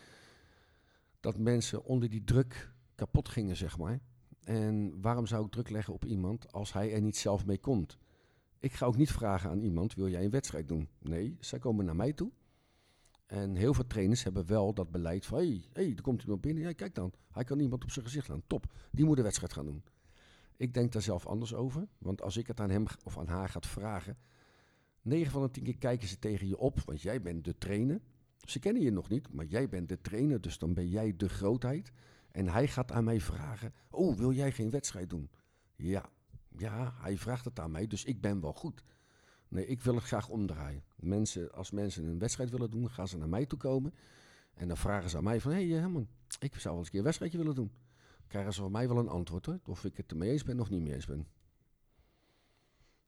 dat 1.20 1.38
mensen 1.38 1.84
onder 1.84 2.10
die 2.10 2.24
druk 2.24 2.72
kapot 2.94 3.28
gingen, 3.28 3.56
zeg 3.56 3.78
maar. 3.78 4.00
En 4.44 5.00
waarom 5.00 5.26
zou 5.26 5.44
ik 5.44 5.50
druk 5.50 5.70
leggen 5.70 5.94
op 5.94 6.04
iemand 6.04 6.52
als 6.52 6.72
hij 6.72 6.92
er 6.92 7.00
niet 7.00 7.16
zelf 7.16 7.46
mee 7.46 7.58
komt? 7.58 7.98
Ik 8.60 8.72
ga 8.72 8.86
ook 8.86 8.96
niet 8.96 9.12
vragen 9.12 9.50
aan 9.50 9.60
iemand, 9.60 9.94
wil 9.94 10.08
jij 10.08 10.24
een 10.24 10.30
wedstrijd 10.30 10.68
doen? 10.68 10.88
Nee, 10.98 11.36
zij 11.40 11.58
komen 11.58 11.84
naar 11.84 11.96
mij 11.96 12.12
toe. 12.12 12.30
En 13.26 13.54
heel 13.56 13.74
veel 13.74 13.86
trainers 13.86 14.22
hebben 14.22 14.46
wel 14.46 14.74
dat 14.74 14.90
beleid 14.90 15.26
van... 15.26 15.38
hé, 15.38 15.44
hey, 15.44 15.64
hey, 15.72 15.92
er 15.96 16.02
komt 16.02 16.22
iemand 16.22 16.40
binnen. 16.40 16.62
Ja, 16.62 16.72
kijk 16.72 16.94
dan. 16.94 17.12
Hij 17.30 17.44
kan 17.44 17.60
iemand 17.60 17.82
op 17.82 17.90
zijn 17.90 18.04
gezicht 18.04 18.26
slaan. 18.26 18.42
Top. 18.46 18.72
Die 18.90 19.04
moet 19.04 19.16
de 19.16 19.22
wedstrijd 19.22 19.52
gaan 19.52 19.64
doen. 19.64 19.82
Ik 20.56 20.74
denk 20.74 20.92
daar 20.92 21.02
zelf 21.02 21.26
anders 21.26 21.54
over. 21.54 21.88
Want 21.98 22.22
als 22.22 22.36
ik 22.36 22.46
het 22.46 22.60
aan 22.60 22.70
hem 22.70 22.84
of 23.04 23.18
aan 23.18 23.26
haar 23.26 23.48
gaat 23.48 23.66
vragen... 23.66 24.18
9 25.02 25.32
van 25.32 25.42
de 25.42 25.50
10 25.50 25.64
keer 25.64 25.78
kijken 25.78 26.08
ze 26.08 26.18
tegen 26.18 26.46
je 26.46 26.58
op. 26.58 26.80
Want 26.84 27.02
jij 27.02 27.22
bent 27.22 27.44
de 27.44 27.58
trainer. 27.58 28.00
Ze 28.44 28.58
kennen 28.58 28.82
je 28.82 28.90
nog 28.90 29.08
niet, 29.08 29.32
maar 29.32 29.44
jij 29.44 29.68
bent 29.68 29.88
de 29.88 30.00
trainer. 30.00 30.40
Dus 30.40 30.58
dan 30.58 30.74
ben 30.74 30.88
jij 30.88 31.16
de 31.16 31.28
grootheid. 31.28 31.92
En 32.30 32.48
hij 32.48 32.68
gaat 32.68 32.92
aan 32.92 33.04
mij 33.04 33.20
vragen... 33.20 33.74
Oh, 33.90 34.16
wil 34.16 34.32
jij 34.32 34.52
geen 34.52 34.70
wedstrijd 34.70 35.10
doen? 35.10 35.30
Ja, 35.76 36.10
ja, 36.56 36.92
hij 36.96 37.16
vraagt 37.16 37.44
het 37.44 37.60
aan 37.60 37.70
mij. 37.70 37.86
Dus 37.86 38.04
ik 38.04 38.20
ben 38.20 38.40
wel 38.40 38.52
goed. 38.52 38.82
Nee, 39.48 39.66
ik 39.66 39.80
wil 39.80 39.94
het 39.94 40.04
graag 40.04 40.28
omdraaien. 40.28 40.84
Mensen, 40.96 41.52
als 41.52 41.70
mensen 41.70 42.06
een 42.06 42.18
wedstrijd 42.18 42.50
willen 42.50 42.70
doen, 42.70 42.90
gaan 42.90 43.08
ze 43.08 43.18
naar 43.18 43.28
mij 43.28 43.46
toe 43.46 43.58
komen. 43.58 43.94
En 44.54 44.68
dan 44.68 44.76
vragen 44.76 45.10
ze 45.10 45.16
aan 45.16 45.24
mij 45.24 45.40
van, 45.40 45.52
hé 45.52 45.56
hey, 45.66 45.74
eh, 45.76 45.80
Herman, 45.80 46.08
ik 46.38 46.54
zou 46.54 46.62
wel 46.62 46.74
eens 46.76 46.84
een 46.84 46.90
keer 46.90 46.98
een 46.98 47.04
wedstrijdje 47.04 47.38
willen 47.38 47.54
doen. 47.54 47.72
Krijgen 48.26 48.52
ze 48.52 48.60
van 48.60 48.70
mij 48.70 48.88
wel 48.88 48.98
een 48.98 49.08
antwoord 49.08 49.46
hoor, 49.46 49.58
of 49.66 49.84
ik 49.84 49.96
het 49.96 50.10
ermee 50.10 50.30
eens 50.30 50.42
ben 50.42 50.60
of 50.60 50.70
niet 50.70 50.82
mee 50.82 50.94
eens 50.94 51.06
ben. 51.06 51.26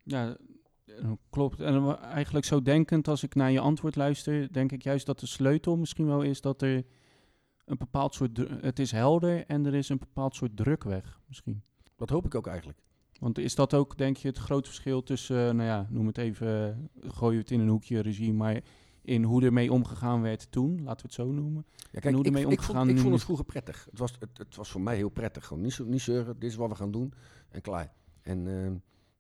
Ja, 0.03 0.37
eh, 0.85 1.13
klopt. 1.31 1.61
En 1.61 1.73
dan 1.73 1.85
wa- 1.85 2.01
eigenlijk 2.01 2.45
zo 2.45 2.63
denkend, 2.63 3.09
als 3.09 3.23
ik 3.23 3.35
naar 3.35 3.51
je 3.51 3.61
antwoord 3.61 3.97
luister, 3.97 4.53
denk 4.53 4.73
ik 4.73 4.83
juist 4.83 5.07
dat 5.07 5.21
de 5.21 5.27
sleutel 5.27 5.77
misschien 5.77 6.07
wel 6.07 6.23
is 6.23 6.41
dat 6.41 6.63
er 6.63 6.85
een 7.65 7.79
bepaald 7.79 8.15
soort... 8.15 8.37
Het 8.61 8.79
is 8.79 8.91
helder 8.91 9.47
en 9.47 9.67
er 9.67 9.75
is 9.75 9.89
een 9.89 9.99
bepaald 9.99 10.35
soort 10.35 10.57
druk 10.57 10.85
weg, 10.85 11.21
misschien. 11.29 11.63
Dat 11.97 12.09
hoop 12.09 12.25
ik 12.25 12.35
ook 12.35 12.47
eigenlijk. 12.47 12.79
Want 13.23 13.39
is 13.39 13.55
dat 13.55 13.75
ook, 13.75 13.99
denk 13.99 14.17
je, 14.17 14.29
het 14.29 14.39
grote 14.39 14.69
verschil 14.69 15.03
tussen, 15.03 15.37
eh, 15.49 15.55
nou 15.55 15.63
ja, 15.69 15.87
noem 15.91 16.07
het 16.07 16.19
even, 16.19 16.79
eh, 17.03 17.11
gooi 17.11 17.39
het 17.39 17.51
in 17.51 17.61
een 17.61 17.69
hoekje 17.69 18.01
regime, 18.01 18.37
maar 18.37 18.61
in 19.03 19.23
hoe 19.25 19.43
ermee 19.45 19.73
omgegaan 19.73 20.23
werd 20.23 20.47
toen, 20.53 20.71
laten 20.83 20.97
we 20.97 21.03
het 21.03 21.13
zo 21.13 21.33
noemen. 21.33 21.67
Ja, 21.93 22.11
hoe 22.11 22.21
ik, 22.21 22.27
ermee 22.27 22.43
ik, 22.43 22.49
vond, 22.49 22.59
omgegaan 22.59 22.89
ik 22.89 22.95
nu 22.95 23.01
vond 23.01 23.15
het 23.15 23.23
vroeger 23.23 23.45
prettig. 23.45 23.85
Het 23.91 23.99
was, 23.99 24.13
het, 24.19 24.39
het 24.39 24.57
was 24.57 24.71
voor 24.71 24.81
mij 24.81 24.97
heel 24.97 25.09
prettig. 25.09 25.47
Gewoon 25.47 25.63
niet, 25.63 25.73
zo- 25.73 25.85
niet 25.85 26.01
zeuren, 26.01 26.39
dit 26.39 26.51
is 26.51 26.57
wat 26.57 26.69
we 26.69 26.75
gaan 26.75 26.91
doen 26.91 27.13
en 27.51 27.61
klaar. 27.61 27.93
En, 28.23 28.47
eh, 28.47 28.65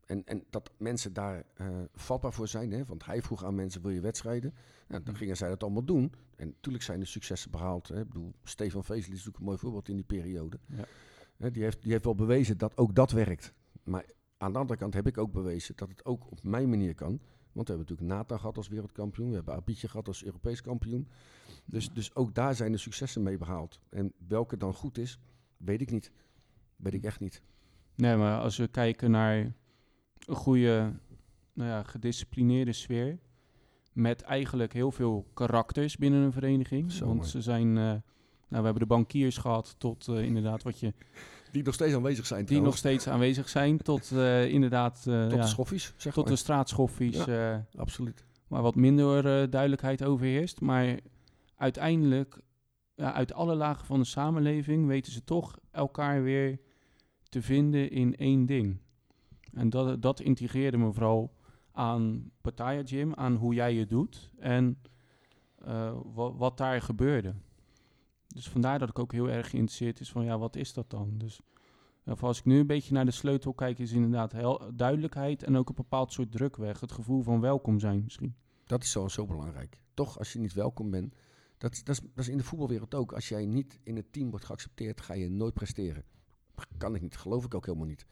en, 0.06 0.24
en 0.24 0.44
dat 0.50 0.70
mensen 0.78 1.12
daar 1.12 1.44
eh, 1.54 1.66
vatbaar 1.94 2.32
voor 2.32 2.48
zijn. 2.48 2.72
Hè? 2.72 2.84
Want 2.84 3.04
hij 3.04 3.22
vroeg 3.22 3.44
aan 3.44 3.54
mensen, 3.54 3.82
wil 3.82 3.90
je 3.90 4.00
wedstrijden? 4.00 4.54
Nou, 4.88 5.02
dan 5.02 5.12
Mhm. 5.12 5.22
gingen 5.22 5.36
zij 5.36 5.48
dat 5.48 5.62
allemaal 5.62 5.84
doen. 5.84 6.12
En 6.36 6.46
natuurlijk 6.48 6.84
zijn 6.84 7.00
er 7.00 7.06
successen 7.06 7.50
behaald. 7.50 7.88
Hè? 7.88 8.00
Ik 8.00 8.08
bedoel, 8.08 8.32
Stefan 8.44 8.84
Vezel 8.84 9.02
is 9.02 9.08
natuurlijk 9.08 9.38
een 9.38 9.44
mooi 9.44 9.58
voorbeeld 9.58 9.88
in 9.88 9.94
die 9.96 10.04
periode. 10.04 10.58
Ja. 10.66 10.84
Hè, 11.36 11.50
die, 11.50 11.62
heeft, 11.62 11.82
die 11.82 11.92
heeft 11.92 12.04
wel 12.04 12.14
bewezen 12.14 12.58
dat 12.58 12.76
ook 12.76 12.94
dat 12.94 13.10
werkt. 13.10 13.54
Maar 13.84 14.04
aan 14.36 14.52
de 14.52 14.58
andere 14.58 14.78
kant 14.78 14.94
heb 14.94 15.06
ik 15.06 15.18
ook 15.18 15.32
bewezen 15.32 15.76
dat 15.76 15.88
het 15.88 16.04
ook 16.04 16.30
op 16.30 16.42
mijn 16.42 16.68
manier 16.68 16.94
kan. 16.94 17.20
Want 17.52 17.68
we 17.68 17.74
hebben 17.74 17.78
natuurlijk 17.78 18.18
Nathan 18.18 18.38
gehad 18.38 18.56
als 18.56 18.68
wereldkampioen. 18.68 19.28
We 19.28 19.34
hebben 19.34 19.54
Abitje 19.54 19.88
gehad 19.88 20.08
als 20.08 20.24
Europees 20.24 20.60
kampioen. 20.60 21.08
Dus, 21.64 21.92
dus 21.92 22.14
ook 22.14 22.34
daar 22.34 22.54
zijn 22.54 22.72
de 22.72 22.78
successen 22.78 23.22
mee 23.22 23.38
behaald. 23.38 23.80
En 23.90 24.12
welke 24.28 24.56
dan 24.56 24.74
goed 24.74 24.98
is, 24.98 25.18
weet 25.56 25.80
ik 25.80 25.90
niet. 25.90 26.12
Weet 26.76 26.94
ik 26.94 27.04
echt 27.04 27.20
niet. 27.20 27.42
Nee, 27.94 28.16
maar 28.16 28.40
als 28.40 28.56
we 28.56 28.68
kijken 28.68 29.10
naar 29.10 29.36
een 30.26 30.34
goede, 30.34 30.92
nou 31.52 31.70
ja, 31.70 31.82
gedisciplineerde 31.82 32.72
sfeer, 32.72 33.18
met 33.92 34.22
eigenlijk 34.22 34.72
heel 34.72 34.90
veel 34.90 35.26
karakters 35.34 35.96
binnen 35.96 36.22
een 36.22 36.32
vereniging. 36.32 36.92
Zo, 36.92 37.06
want 37.06 37.26
ze 37.26 37.42
zijn, 37.42 37.68
eh, 37.68 37.82
nou, 37.82 38.02
we 38.48 38.54
hebben 38.62 38.78
de 38.78 38.86
bankiers 38.86 39.36
gehad 39.36 39.74
tot 39.78 40.08
eh, 40.08 40.22
inderdaad 40.22 40.62
wat 40.62 40.80
je, 40.80 40.94
Die 41.52 41.62
nog 41.62 41.74
steeds 41.74 41.94
aanwezig 41.94 42.26
zijn 42.26 42.44
die 42.44 42.60
nog 42.60 42.76
steeds 42.76 43.08
aanwezig 43.08 43.48
zijn, 43.48 43.78
tot 43.78 44.12
eh, 44.12 44.48
inderdaad, 44.48 44.96
eh, 45.08 45.22
Tot 45.22 45.32
ja, 45.32 45.40
de 45.42 45.46
schoffies, 45.46 45.92
zeg 45.96 46.12
tot 46.12 46.24
maar. 46.24 46.32
de 46.32 46.38
straatschoffies. 46.38 47.26
eh, 47.26 47.56
Absoluut. 47.76 48.24
waar 48.48 48.62
wat 48.62 48.74
minder 48.74 49.50
duidelijkheid 49.50 50.04
overheerst. 50.04 50.60
Maar 50.60 50.98
uiteindelijk, 51.56 52.38
ja, 52.94 53.12
uit 53.12 53.32
alle 53.32 53.54
lagen 53.54 53.86
van 53.86 53.98
de 53.98 54.06
samenleving, 54.06 54.86
weten 54.86 55.12
ze 55.12 55.24
toch 55.24 55.58
elkaar 55.70 56.22
weer 56.22 56.58
te 57.28 57.42
vinden 57.42 57.90
in 57.90 58.16
één 58.16 58.46
ding. 58.46 58.80
En 59.52 59.70
dat, 59.70 60.02
dat 60.02 60.20
integreerde 60.20 60.76
me 60.76 60.92
vooral 60.92 61.32
aan 61.72 62.30
Pattaya 62.40 62.82
Gym, 62.84 63.14
aan 63.14 63.34
hoe 63.34 63.54
jij 63.54 63.74
het 63.74 63.88
doet 63.88 64.30
en 64.38 64.78
wa- 66.14 66.32
wat 66.32 66.56
daar 66.56 66.82
gebeurde. 66.82 67.34
Dus 68.32 68.48
vandaar 68.48 68.78
dat 68.78 68.88
ik 68.88 68.98
ook 68.98 69.12
heel 69.12 69.28
erg 69.30 69.50
geïnteresseerd 69.50 70.00
is 70.00 70.10
van, 70.10 70.24
ja, 70.24 70.38
wat 70.38 70.56
is 70.56 70.72
dat 70.72 70.90
dan? 70.90 71.14
Dus 71.18 71.40
ja, 72.04 72.12
als 72.20 72.38
ik 72.38 72.44
nu 72.44 72.58
een 72.58 72.66
beetje 72.66 72.92
naar 72.94 73.04
de 73.04 73.10
sleutel 73.10 73.52
kijk, 73.54 73.78
is 73.78 73.92
inderdaad 73.92 74.34
duidelijkheid 74.74 75.42
en 75.42 75.56
ook 75.56 75.68
een 75.68 75.74
bepaald 75.74 76.12
soort 76.12 76.32
druk 76.32 76.56
weg. 76.56 76.80
Het 76.80 76.92
gevoel 76.92 77.22
van 77.22 77.40
welkom 77.40 77.78
zijn 77.78 78.02
misschien. 78.04 78.34
Dat 78.66 78.82
is 78.82 78.90
zo, 78.90 79.08
zo 79.08 79.26
belangrijk. 79.26 79.80
Toch, 79.94 80.18
als 80.18 80.32
je 80.32 80.38
niet 80.38 80.52
welkom 80.52 80.90
bent. 80.90 81.14
Dat, 81.58 81.72
is- 81.72 81.84
dat, 81.84 81.94
is, 81.94 82.00
dat 82.00 82.24
is 82.24 82.28
in 82.28 82.36
de 82.36 82.44
voetbalwereld 82.44 82.94
ook. 82.94 83.12
Als 83.12 83.28
jij 83.28 83.46
niet 83.46 83.78
in 83.82 83.96
het 83.96 84.12
team 84.12 84.30
wordt 84.30 84.44
geaccepteerd, 84.44 85.00
ga 85.00 85.14
je 85.14 85.30
nooit 85.30 85.54
presteren. 85.54 86.04
Kan 86.78 86.94
ik 86.94 87.00
niet, 87.02 87.16
geloof 87.16 87.44
ik 87.44 87.54
ook 87.54 87.66
helemaal 87.66 87.86
niet. 87.86 88.06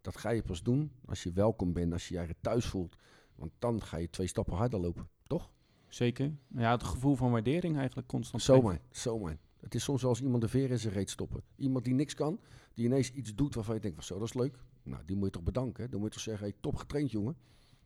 Dat 0.00 0.16
ga 0.16 0.30
je 0.30 0.42
pas 0.42 0.62
doen 0.62 0.92
als 1.04 1.22
je 1.22 1.32
welkom 1.32 1.72
bent, 1.72 1.92
als 1.92 2.08
je 2.08 2.14
je 2.14 2.34
thuis 2.40 2.66
voelt. 2.66 2.96
Want 3.36 3.52
dan 3.58 3.82
ga 3.82 3.96
je 3.96 4.10
twee 4.10 4.26
stappen 4.26 4.54
harder 4.56 4.80
lopen, 4.80 5.08
toch? 5.26 5.50
Zeker. 5.88 6.32
Ja, 6.48 6.70
het 6.70 6.82
gevoel 6.82 7.14
van 7.14 7.30
waardering 7.30 7.76
eigenlijk 7.76 8.08
constant. 8.08 8.42
Zomaar, 8.42 8.72
geven. 8.72 8.86
zomaar. 8.90 9.38
Het 9.64 9.74
is 9.74 9.82
soms 9.82 10.00
wel 10.00 10.10
als 10.10 10.20
iemand 10.20 10.42
de 10.42 10.48
veer 10.48 10.70
in 10.70 10.78
zijn 10.78 10.92
reet 10.92 11.10
stoppen. 11.10 11.42
Iemand 11.56 11.84
die 11.84 11.94
niks 11.94 12.14
kan, 12.14 12.40
die 12.74 12.84
ineens 12.84 13.10
iets 13.12 13.34
doet 13.34 13.54
waarvan 13.54 13.74
je 13.74 13.80
denkt, 13.80 13.96
van 13.96 14.06
zo, 14.06 14.18
dat 14.18 14.28
is 14.28 14.34
leuk. 14.34 14.58
Nou, 14.82 15.02
die 15.06 15.16
moet 15.16 15.24
je 15.24 15.30
toch 15.30 15.42
bedanken. 15.42 15.82
hè? 15.84 15.88
Dan 15.88 16.00
moet 16.00 16.08
je 16.08 16.14
toch 16.14 16.24
zeggen, 16.24 16.44
hey, 16.46 16.54
top 16.60 16.76
getraind 16.76 17.10
jongen. 17.10 17.36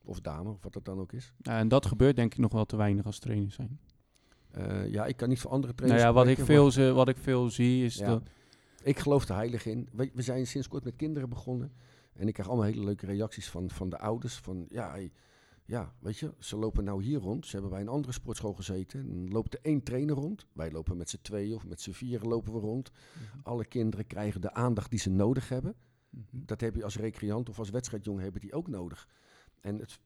Of 0.04 0.20
dame, 0.20 0.50
of 0.50 0.62
wat 0.62 0.72
dat 0.72 0.84
dan 0.84 0.98
ook 0.98 1.12
is. 1.12 1.32
Ja, 1.38 1.58
en 1.58 1.68
dat 1.68 1.86
gebeurt 1.86 2.16
denk 2.16 2.32
ik 2.32 2.38
nog 2.38 2.52
wel 2.52 2.64
te 2.64 2.76
weinig 2.76 3.06
als 3.06 3.18
trainer 3.18 3.50
zijn. 3.50 3.80
Eh, 4.50 4.88
ja, 4.90 5.06
ik 5.06 5.16
kan 5.16 5.28
niet 5.28 5.40
voor 5.40 5.50
andere 5.50 5.72
Nou 5.72 5.76
trainers 5.88 6.02
ja, 6.02 6.12
wat 6.12 6.26
ik, 6.26 6.44
veel, 6.44 6.70
ze, 6.70 6.92
wat 6.92 7.08
ik 7.08 7.16
veel 7.16 7.50
zie 7.50 7.84
is 7.84 7.96
Ja. 7.96 8.06
dat... 8.06 8.22
Ik 8.82 8.98
geloof 8.98 9.28
er 9.28 9.34
heilig 9.34 9.66
in. 9.66 9.88
We, 9.92 10.10
we 10.14 10.22
zijn 10.22 10.46
sinds 10.46 10.68
kort 10.68 10.84
met 10.84 10.96
kinderen 10.96 11.28
begonnen. 11.28 11.72
En 12.12 12.26
ik 12.26 12.32
krijg 12.32 12.48
allemaal 12.48 12.66
hele 12.66 12.84
leuke 12.84 13.06
reacties 13.06 13.48
van, 13.50 13.70
van 13.70 13.88
de 13.88 13.98
ouders. 13.98 14.34
Van 14.34 14.66
ja, 14.68 14.90
hey, 14.90 15.12
ja, 15.68 15.94
weet 15.98 16.18
je, 16.18 16.34
ze 16.38 16.56
lopen 16.56 16.84
nou 16.84 17.02
hier 17.02 17.18
rond. 17.18 17.46
Ze 17.46 17.52
hebben 17.52 17.70
bij 17.70 17.80
een 17.80 17.88
andere 17.88 18.12
sportschool 18.12 18.52
gezeten. 18.52 19.00
En 19.00 19.06
dan 19.06 19.28
loopt 19.28 19.54
er 19.54 19.60
één 19.62 19.82
trainer 19.82 20.14
rond. 20.14 20.46
Wij 20.52 20.70
lopen 20.70 20.96
met 20.96 21.10
z'n 21.10 21.18
tweeën 21.22 21.54
of 21.54 21.66
met 21.66 21.80
z'n 21.80 21.90
vieren 21.90 22.28
lopen 22.28 22.52
we 22.52 22.58
rond. 22.58 22.90
Alle 23.42 23.64
kinderen 23.64 24.06
krijgen 24.06 24.40
de 24.40 24.54
aandacht 24.54 24.90
die 24.90 24.98
ze 24.98 25.10
nodig 25.10 25.48
hebben. 25.48 25.74
Mhm. 26.10 26.24
Dat 26.30 26.60
heb 26.60 26.74
je 26.74 26.84
als 26.84 26.96
recreant 26.96 27.48
of 27.48 27.58
als 27.58 27.70
wedstrijdjongen 27.70 28.22
hebben 28.22 28.40
die 28.40 28.52
ook 28.52 28.68
nodig. 28.68 29.08
En 29.60 29.78
het, 29.78 29.98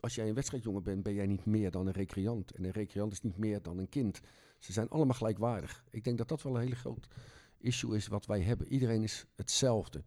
als 0.00 0.14
jij 0.14 0.28
een 0.28 0.34
wedstrijdjongen 0.34 0.82
bent, 0.82 1.02
ben 1.02 1.14
jij 1.14 1.26
niet 1.26 1.44
meer 1.44 1.70
dan 1.70 1.86
een 1.86 1.92
recreant. 1.92 2.50
En 2.52 2.64
een 2.64 2.70
recreant 2.70 3.12
is 3.12 3.22
niet 3.22 3.38
meer 3.38 3.62
dan 3.62 3.78
een 3.78 3.88
kind. 3.88 4.20
Ze 4.58 4.72
zijn 4.72 4.88
allemaal 4.88 5.16
gelijkwaardig. 5.16 5.84
Ik 5.90 6.04
denk 6.04 6.18
dat 6.18 6.28
dat 6.28 6.42
wel 6.42 6.54
een 6.54 6.62
hele 6.62 6.76
groot 6.76 7.08
issue 7.58 7.96
is 7.96 8.06
wat 8.06 8.26
wij 8.26 8.40
hebben. 8.40 8.68
Iedereen 8.68 9.02
is 9.02 9.26
hetzelfde. 9.36 10.04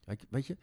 Kijk, 0.00 0.24
weet 0.28 0.46
je, 0.46 0.56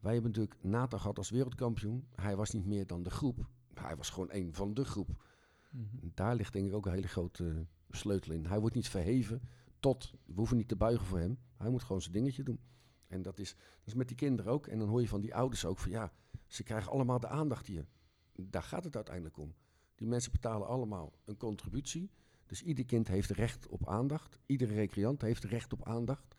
wij 0.00 0.12
hebben 0.12 0.30
natuurlijk 0.30 0.62
Nathan 0.62 1.00
gehad 1.00 1.18
als 1.18 1.30
wereldkampioen. 1.30 2.06
Hij 2.14 2.36
was 2.36 2.50
niet 2.50 2.66
meer 2.66 2.86
dan 2.86 3.02
de 3.02 3.10
groep. 3.10 3.48
Hij 3.74 3.96
was 3.96 4.10
gewoon 4.10 4.28
een 4.30 4.54
van 4.54 4.74
de 4.74 4.84
groep. 4.84 5.24
Mhm. 5.70 6.08
Daar 6.14 6.34
ligt 6.34 6.52
denk 6.52 6.66
ik 6.66 6.74
ook 6.74 6.86
een 6.86 6.92
hele 6.92 7.08
grote 7.08 7.48
eh, 7.48 7.96
sleutel 7.96 8.32
in. 8.32 8.46
Hij 8.46 8.60
wordt 8.60 8.74
niet 8.74 8.88
verheven 8.88 9.42
tot, 9.80 10.12
we 10.24 10.32
hoeven 10.34 10.56
niet 10.56 10.68
te 10.68 10.76
buigen 10.76 11.06
voor 11.06 11.18
hem. 11.18 11.38
Hij 11.56 11.70
moet 11.70 11.82
gewoon 11.82 12.00
zijn 12.02 12.14
dingetje 12.14 12.42
doen. 12.42 12.60
En 13.06 13.22
dat 13.22 13.38
is, 13.38 13.54
dat 13.54 13.86
is 13.86 13.94
met 13.94 14.08
die 14.08 14.16
kinderen 14.16 14.52
ook. 14.52 14.66
En 14.66 14.78
dan 14.78 14.88
hoor 14.88 15.00
je 15.00 15.08
van 15.08 15.20
die 15.20 15.34
ouders 15.34 15.64
ook 15.64 15.78
van 15.78 15.90
ja, 15.90 16.12
ze 16.46 16.62
krijgen 16.62 16.92
allemaal 16.92 17.20
de 17.20 17.28
aandacht 17.28 17.66
hier. 17.66 17.86
Daar 18.32 18.62
gaat 18.62 18.84
het 18.84 18.94
uiteindelijk 18.94 19.36
om. 19.38 19.54
Die 19.94 20.06
mensen 20.06 20.32
betalen 20.32 20.66
allemaal 20.66 21.12
een 21.24 21.36
contributie. 21.36 22.10
Dus 22.46 22.62
ieder 22.62 22.84
kind 22.84 23.08
heeft 23.08 23.30
recht 23.30 23.68
op 23.68 23.88
aandacht. 23.88 24.38
Iedere 24.46 24.74
recreant 24.74 25.22
heeft 25.22 25.44
recht 25.44 25.72
op 25.72 25.84
aandacht. 25.84 26.34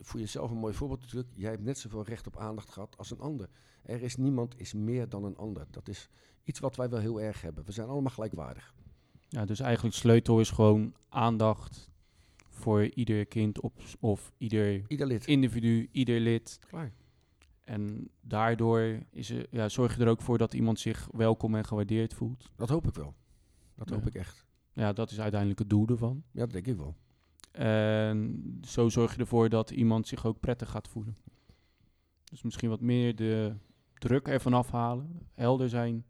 Voor 0.00 0.20
jezelf 0.20 0.50
een 0.50 0.56
mooi 0.56 0.74
voorbeeld 0.74 1.00
natuurlijk. 1.00 1.32
Jij 1.34 1.50
hebt 1.50 1.62
net 1.62 1.78
zoveel 1.78 2.04
recht 2.04 2.26
op 2.26 2.36
aandacht 2.36 2.70
gehad 2.70 2.96
als 2.96 3.10
een 3.10 3.20
ander. 3.20 3.48
Er 3.82 4.02
is 4.02 4.16
niemand 4.16 4.60
is 4.60 4.72
meer 4.72 5.08
dan 5.08 5.24
een 5.24 5.36
ander. 5.36 5.66
Dat 5.70 5.88
is 5.88 6.08
iets 6.44 6.58
wat 6.60 6.76
wij 6.76 6.88
wel 6.88 7.00
heel 7.00 7.20
erg 7.20 7.40
hebben. 7.40 7.64
We 7.64 7.72
zijn 7.72 7.88
allemaal 7.88 8.12
gelijkwaardig. 8.12 8.74
Ja, 9.28 9.44
dus 9.44 9.60
eigenlijk 9.60 9.94
sleutel 9.94 10.40
is 10.40 10.50
gewoon 10.50 10.94
aandacht 11.08 11.90
voor 12.48 12.84
ieder 12.84 13.26
kind 13.26 13.60
op, 13.60 13.82
of 14.00 14.32
ieder 14.38 14.82
Ieder 14.88 15.06
lid. 15.06 15.26
individu, 15.26 15.88
ieder 15.92 16.20
lid. 16.20 16.58
Klaar. 16.68 16.92
En 17.60 18.10
daardoor 18.20 18.98
is 19.10 19.30
er, 19.30 19.46
ja, 19.50 19.68
zorg 19.68 19.96
je 19.96 20.02
er 20.02 20.08
ook 20.08 20.22
voor 20.22 20.38
dat 20.38 20.54
iemand 20.54 20.78
zich 20.80 21.08
welkom 21.12 21.54
en 21.54 21.64
gewaardeerd 21.64 22.14
voelt. 22.14 22.50
Dat 22.56 22.68
hoop 22.68 22.86
ik 22.86 22.94
wel. 22.94 23.14
Dat 23.74 23.90
hoop 23.90 24.06
ik 24.06 24.14
echt. 24.14 24.44
Ja, 24.72 24.92
dat 24.92 25.10
is 25.10 25.20
uiteindelijk 25.20 25.58
het 25.60 25.70
doel 25.70 25.86
ervan. 25.86 26.22
Ja, 26.30 26.40
dat 26.40 26.52
denk 26.52 26.66
ik 26.66 26.76
wel. 26.76 26.96
En 27.54 28.42
zo 28.66 28.88
zorg 28.88 29.14
je 29.14 29.20
ervoor 29.20 29.48
dat 29.48 29.70
iemand 29.70 30.08
zich 30.08 30.26
ook 30.26 30.40
prettig 30.40 30.70
gaat 30.70 30.88
voelen. 30.88 31.16
Dus 32.24 32.42
misschien 32.42 32.68
wat 32.68 32.80
meer 32.80 33.16
de 33.16 33.54
druk 33.98 34.28
ervan 34.28 34.52
afhalen, 34.52 35.28
helder 35.32 35.68
zijn. 35.68 36.04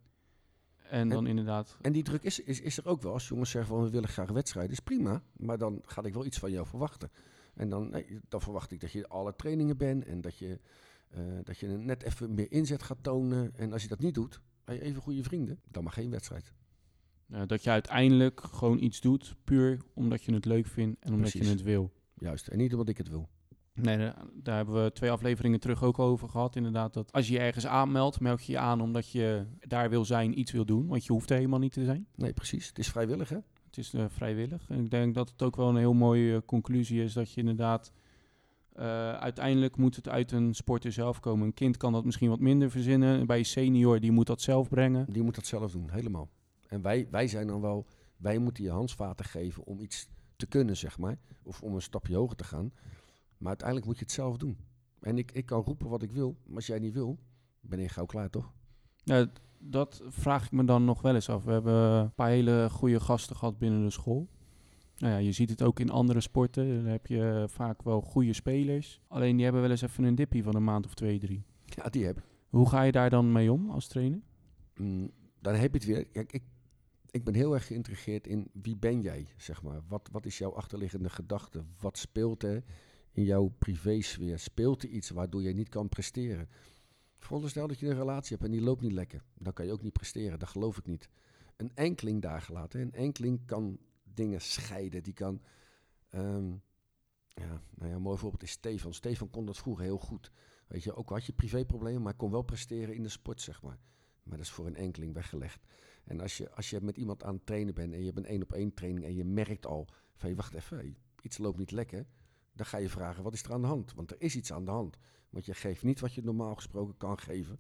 En 0.91 1.09
dan 1.09 1.27
inderdaad, 1.27 1.77
En 1.81 1.93
die 1.93 2.03
druk 2.03 2.23
is, 2.23 2.41
is, 2.41 2.61
is 2.61 2.79
er 2.79 2.87
ook 2.87 3.03
wel. 3.03 3.13
Als 3.13 3.29
jongens 3.29 3.51
zeggen 3.51 3.75
van 3.75 3.85
we 3.85 3.91
willen 3.91 4.09
graag 4.09 4.31
wedstrijden, 4.31 4.73
is 4.73 4.81
prima. 4.81 5.23
Maar 5.37 5.59
dan 5.59 5.83
ga 5.87 6.03
ik 6.03 6.15
wel 6.15 6.25
iets 6.25 6.39
van 6.39 6.51
jou 6.51 6.67
verwachten. 6.67 7.11
En 7.55 7.69
dan, 7.69 7.91
nee, 7.91 8.19
dan 8.29 8.41
verwacht 8.41 8.73
ik 8.73 8.81
dat 8.81 8.93
je 8.93 9.09
alle 9.09 9.37
trainingen 9.37 9.77
bent 9.77 10.05
en 10.05 10.21
dat 10.21 10.39
je, 10.39 10.61
eh, 11.09 11.21
dat 11.43 11.59
je 11.59 11.67
net 11.67 12.03
even 12.03 12.35
meer 12.35 12.53
inzet 12.53 12.83
gaat 12.83 13.03
tonen. 13.03 13.57
En 13.57 13.73
als 13.73 13.83
je 13.83 13.89
dat 13.89 14.01
niet 14.01 14.15
doet, 14.15 14.41
ben 14.65 14.75
je 14.75 14.81
even 14.81 15.03
goede 15.03 15.23
vrienden, 15.23 15.61
dan 15.71 15.85
mag 15.85 15.95
geen 15.95 16.11
wedstrijd. 16.11 16.53
Eh, 17.31 17.41
dat 17.47 17.65
je 17.65 17.71
uiteindelijk 17.71 18.41
gewoon 18.53 18.79
iets 18.83 19.01
doet, 19.01 19.35
puur 19.45 19.81
omdat 19.95 20.23
je 20.23 20.35
het 20.35 20.45
leuk 20.45 20.67
vindt 20.67 21.01
en 21.01 21.13
omdat 21.15 21.33
je 21.33 21.39
het 21.45 21.63
wil. 21.63 21.93
Juist. 22.19 22.47
En 22.47 22.59
niet 22.59 22.73
omdat 22.73 22.89
ik 22.89 22.99
het 22.99 23.09
wil. 23.09 23.29
Nee, 23.75 23.99
da- 23.99 24.17
daar 24.35 24.57
hebben 24.57 24.85
we 24.85 24.93
twee 24.93 25.11
afleveringen 25.11 25.61
terug 25.61 25.83
ook 25.83 25.99
over 25.99 26.29
gehad. 26.29 26.57
Inderdaad, 26.57 26.95
dat 26.95 27.13
als 27.13 27.27
je 27.27 27.33
je 27.33 27.39
ergens 27.39 27.67
aanmeldt, 27.67 28.21
meld 28.21 28.45
je 28.45 28.53
je 28.53 28.59
aan 28.59 28.81
omdat 28.81 29.11
je 29.11 29.47
daar 29.61 29.91
wil 29.91 30.05
zijn, 30.05 30.39
iets 30.39 30.53
wil 30.53 30.65
doen. 30.65 30.87
Want 30.87 31.05
je 31.05 31.13
hoeft 31.13 31.31
er 31.31 31.37
helemaal 31.37 31.59
niet 31.59 31.73
te 31.73 31.85
zijn. 31.85 32.07
Nee, 32.15 32.33
precies. 32.33 32.69
Het 32.69 32.79
is 32.79 32.89
vrijwillig, 32.89 33.29
hè? 33.29 33.39
Het 33.67 33.79
is 33.79 33.95
eh, 33.95 34.05
vrijwillig. 34.09 34.69
En 34.69 34.79
ik 34.85 34.91
denk 34.91 35.15
dat 35.15 35.31
het 35.31 35.43
ook 35.43 35.57
wel 35.57 35.69
een 35.69 35.77
heel 35.77 35.93
mooie 35.95 36.35
eh, 36.35 36.41
conclusie 36.47 37.03
is 37.03 37.13
dat 37.13 37.33
je 37.33 37.41
inderdaad. 37.41 37.93
uiteindelijk 39.21 39.77
moet 39.77 39.97
het 39.97 40.09
uit 40.09 40.33
een 40.33 40.55
sporter 40.55 40.93
zelf 40.93 41.21
komen. 41.21 41.47
Een 41.47 41.55
kind 41.55 41.77
kan 41.77 41.93
dat 41.93 42.05
misschien 42.05 42.29
wat 42.29 42.41
minder 42.41 42.71
verzinnen. 42.71 43.27
Bij 43.27 43.39
een 43.39 43.45
senior, 43.45 44.01
die 44.01 44.13
moet 44.13 44.27
dat 44.27 44.41
zelf 44.41 44.69
brengen. 44.69 45.07
Die 45.13 45.23
moet 45.23 45.35
dat 45.35 45.47
zelf 45.47 45.73
doen, 45.73 45.91
helemaal. 45.91 46.29
En 46.69 46.83
wij, 46.83 47.09
wij 47.11 47.29
zijn 47.29 47.47
dan 47.47 47.61
wel, 47.61 47.87
wij 48.17 48.39
moeten 48.39 48.65
je 48.65 48.71
handvaten 48.71 49.25
geven 49.25 49.65
om 49.65 49.81
iets 49.81 50.09
te 50.37 50.47
kunnen, 50.47 50.77
zeg 50.77 50.99
maar. 50.99 51.19
Of 51.43 51.63
om 51.63 51.75
een 51.75 51.83
stapje 51.83 52.17
hoger 52.17 52.37
te 52.37 52.45
gaan. 52.45 52.73
Maar 53.39 53.49
uiteindelijk 53.49 53.87
moet 53.87 53.99
je 53.99 54.05
het 54.05 54.15
zelf 54.15 54.37
doen. 54.37 54.59
En 55.01 55.19
ik, 55.19 55.33
ik 55.33 55.47
kan 55.47 55.63
roepen 55.63 55.89
wat 55.89 56.03
ik 56.03 56.13
wil, 56.13 56.37
maar 56.47 56.57
als 56.57 56.67
jij 56.67 56.79
niet 56.79 56.93
wil, 56.93 57.19
ben 57.61 57.81
je 57.81 57.89
gauw 57.89 58.07
klaar, 58.07 58.31
toch? 58.31 58.53
Ja, 58.97 59.27
dat 59.59 60.03
vraag 60.09 60.45
ik 60.45 60.53
me 60.53 60.65
dan 60.65 60.85
nog 60.85 61.03
wel 61.03 61.15
eens 61.15 61.29
af. 61.29 61.45
We 61.45 61.53
hebben 61.53 61.75
een 61.75 62.15
paar 62.15 62.29
hele 62.29 62.69
goede 62.71 63.01
gasten 63.01 63.37
gehad 63.37 63.59
binnen 63.59 63.85
de 63.85 63.91
school. 63.91 64.29
Nou 64.97 65.13
ja, 65.13 65.19
je 65.19 65.33
ziet 65.33 65.51
het 65.51 65.63
ook 65.63 65.81
in 65.81 65.91
andere 65.91 66.21
sporten. 66.21 66.75
Dan 66.75 66.93
heb 66.93 67.07
je 67.07 67.45
vaak 67.49 67.83
wel 67.83 68.01
goede 68.01 68.33
spelers. 68.33 69.01
Alleen 69.09 69.35
die 69.35 69.45
hebben 69.45 69.63
wel 69.63 69.71
eens 69.71 69.83
even 69.83 70.05
een 70.05 70.15
dippie 70.15 70.43
van 70.43 70.55
een 70.55 70.65
maand 70.65 70.87
of 70.87 70.95
twee, 70.95 71.19
drie. 71.19 71.45
Ja, 71.65 71.89
die 71.89 72.05
heb 72.05 72.19
ik. 72.19 72.25
Hoe 72.49 72.69
ga 72.69 72.83
je 72.83 72.93
daar 72.93 73.11
dan 73.11 73.33
mee 73.33 73.53
om 73.53 73.71
als 73.71 73.87
trainer? 73.87 74.21
Mm, 74.77 75.11
dan 75.41 75.55
heb 75.55 75.73
je 75.73 75.79
het 75.79 75.87
weer. 75.87 76.07
Kijk, 76.07 76.33
ik, 76.33 76.43
ik 77.15 77.25
ben 77.25 77.35
heel 77.35 77.55
erg 77.55 77.67
geïntrigeerd 77.67 78.27
in 78.27 78.51
wie 78.53 78.77
ben 78.77 79.01
jij, 79.01 79.27
zeg 79.37 79.63
maar. 79.63 79.81
Wat, 79.89 80.09
wat 80.13 80.27
is 80.27 80.39
jouw 80.39 80.55
achterliggende 80.55 81.09
gedachte? 81.09 81.65
Wat 81.79 81.99
speelt 81.99 82.43
er 82.43 82.65
in 83.13 83.25
jouw 83.25 83.49
privésfeer? 83.59 84.39
Speelt 84.39 84.83
er 84.83 84.89
iets 84.89 85.11
waardoor 85.11 85.43
je 85.43 85.55
niet 85.55 85.69
kan 85.69 85.89
presteren? 85.89 86.49
Veronderstel 87.19 87.67
dat 87.67 87.79
je 87.79 87.87
een 87.87 87.97
relatie 87.97 88.37
hebt 88.37 88.49
en 88.49 88.57
die 88.57 88.65
loopt 88.65 88.81
niet 88.81 88.93
lekker. 88.93 89.25
Dan 89.35 89.53
kan 89.53 89.67
je 89.67 89.73
ook 89.73 89.83
niet 89.83 89.93
presteren, 89.93 90.39
dat 90.39 90.49
geloof 90.49 90.79
ik 90.79 90.87
niet. 90.87 91.09
Een 91.57 91.71
enkeling 91.75 92.23
daar 92.23 92.41
gelaten. 92.43 92.81
Een 92.81 92.93
enkeling 92.93 93.47
kan 93.47 93.79
dingen 94.03 94.41
scheiden. 94.41 95.03
Die 95.03 95.15
kan... 95.15 95.43
ehm, 96.09 96.51
ja, 97.29 97.63
nou 97.75 97.91
ja, 97.91 97.95
een 97.95 98.03
mooi 98.03 98.19
voorbeeld 98.19 98.43
is 98.43 98.51
Stefan. 98.51 98.95
Stefan 98.95 99.31
kon 99.31 99.47
dat 99.47 99.59
vroeger 99.59 99.85
heel 99.85 99.99
goed. 99.99 100.31
Weet 100.67 100.83
je, 100.83 100.95
ook 100.95 101.09
had 101.09 101.25
je 101.25 101.33
privéproblemen, 101.33 102.03
maar 102.03 102.15
kon 102.15 102.31
wel 102.31 102.43
presteren 102.43 102.95
in 102.95 103.03
de 103.03 103.09
sport, 103.09 103.41
zeg 103.41 103.63
maar. 103.63 103.79
Maar 104.23 104.37
dat 104.37 104.47
is 104.47 104.53
voor 104.53 104.67
een 104.67 104.77
enkeling 104.77 105.15
weggelegd. 105.15 105.67
En 106.05 106.21
als 106.21 106.37
je, 106.37 106.51
als 106.51 106.71
je 106.71 106.81
met 106.81 106.97
iemand 106.97 107.23
aan 107.23 107.35
het 107.35 107.47
trainen 107.47 107.75
bent 107.75 107.93
en 107.93 107.99
je 107.99 108.05
hebt 108.05 108.19
een 108.19 108.27
één 108.27 108.43
op 108.43 108.53
één 108.53 108.75
training 108.75 109.05
en 109.05 109.15
je 109.15 109.25
merkt 109.25 109.67
al 109.67 109.89
van 110.15 110.35
wacht 110.35 110.55
even, 110.55 110.97
iets 111.23 111.39
loopt 111.39 111.59
niet 111.59 111.71
lekker. 111.71 112.07
Dan 112.53 112.67
ga 112.67 112.79
je 112.79 112.89
vragen 112.89 113.23
wat 113.23 113.33
is 113.33 113.43
er 113.43 113.53
aan 113.53 113.61
de 113.61 113.67
hand? 113.67 113.95
Want 113.95 114.11
er 114.11 114.21
is 114.21 114.37
iets 114.37 114.53
aan 114.53 114.65
de 114.65 114.71
hand. 114.71 114.97
Want 115.31 115.45
je 115.47 115.55
geeft 115.55 115.83
niet 115.83 116.01
wat 116.01 116.15
je 116.15 116.23
normaal 116.23 116.55
gesproken 116.55 116.97
kan 116.97 117.19
geven. 117.19 117.59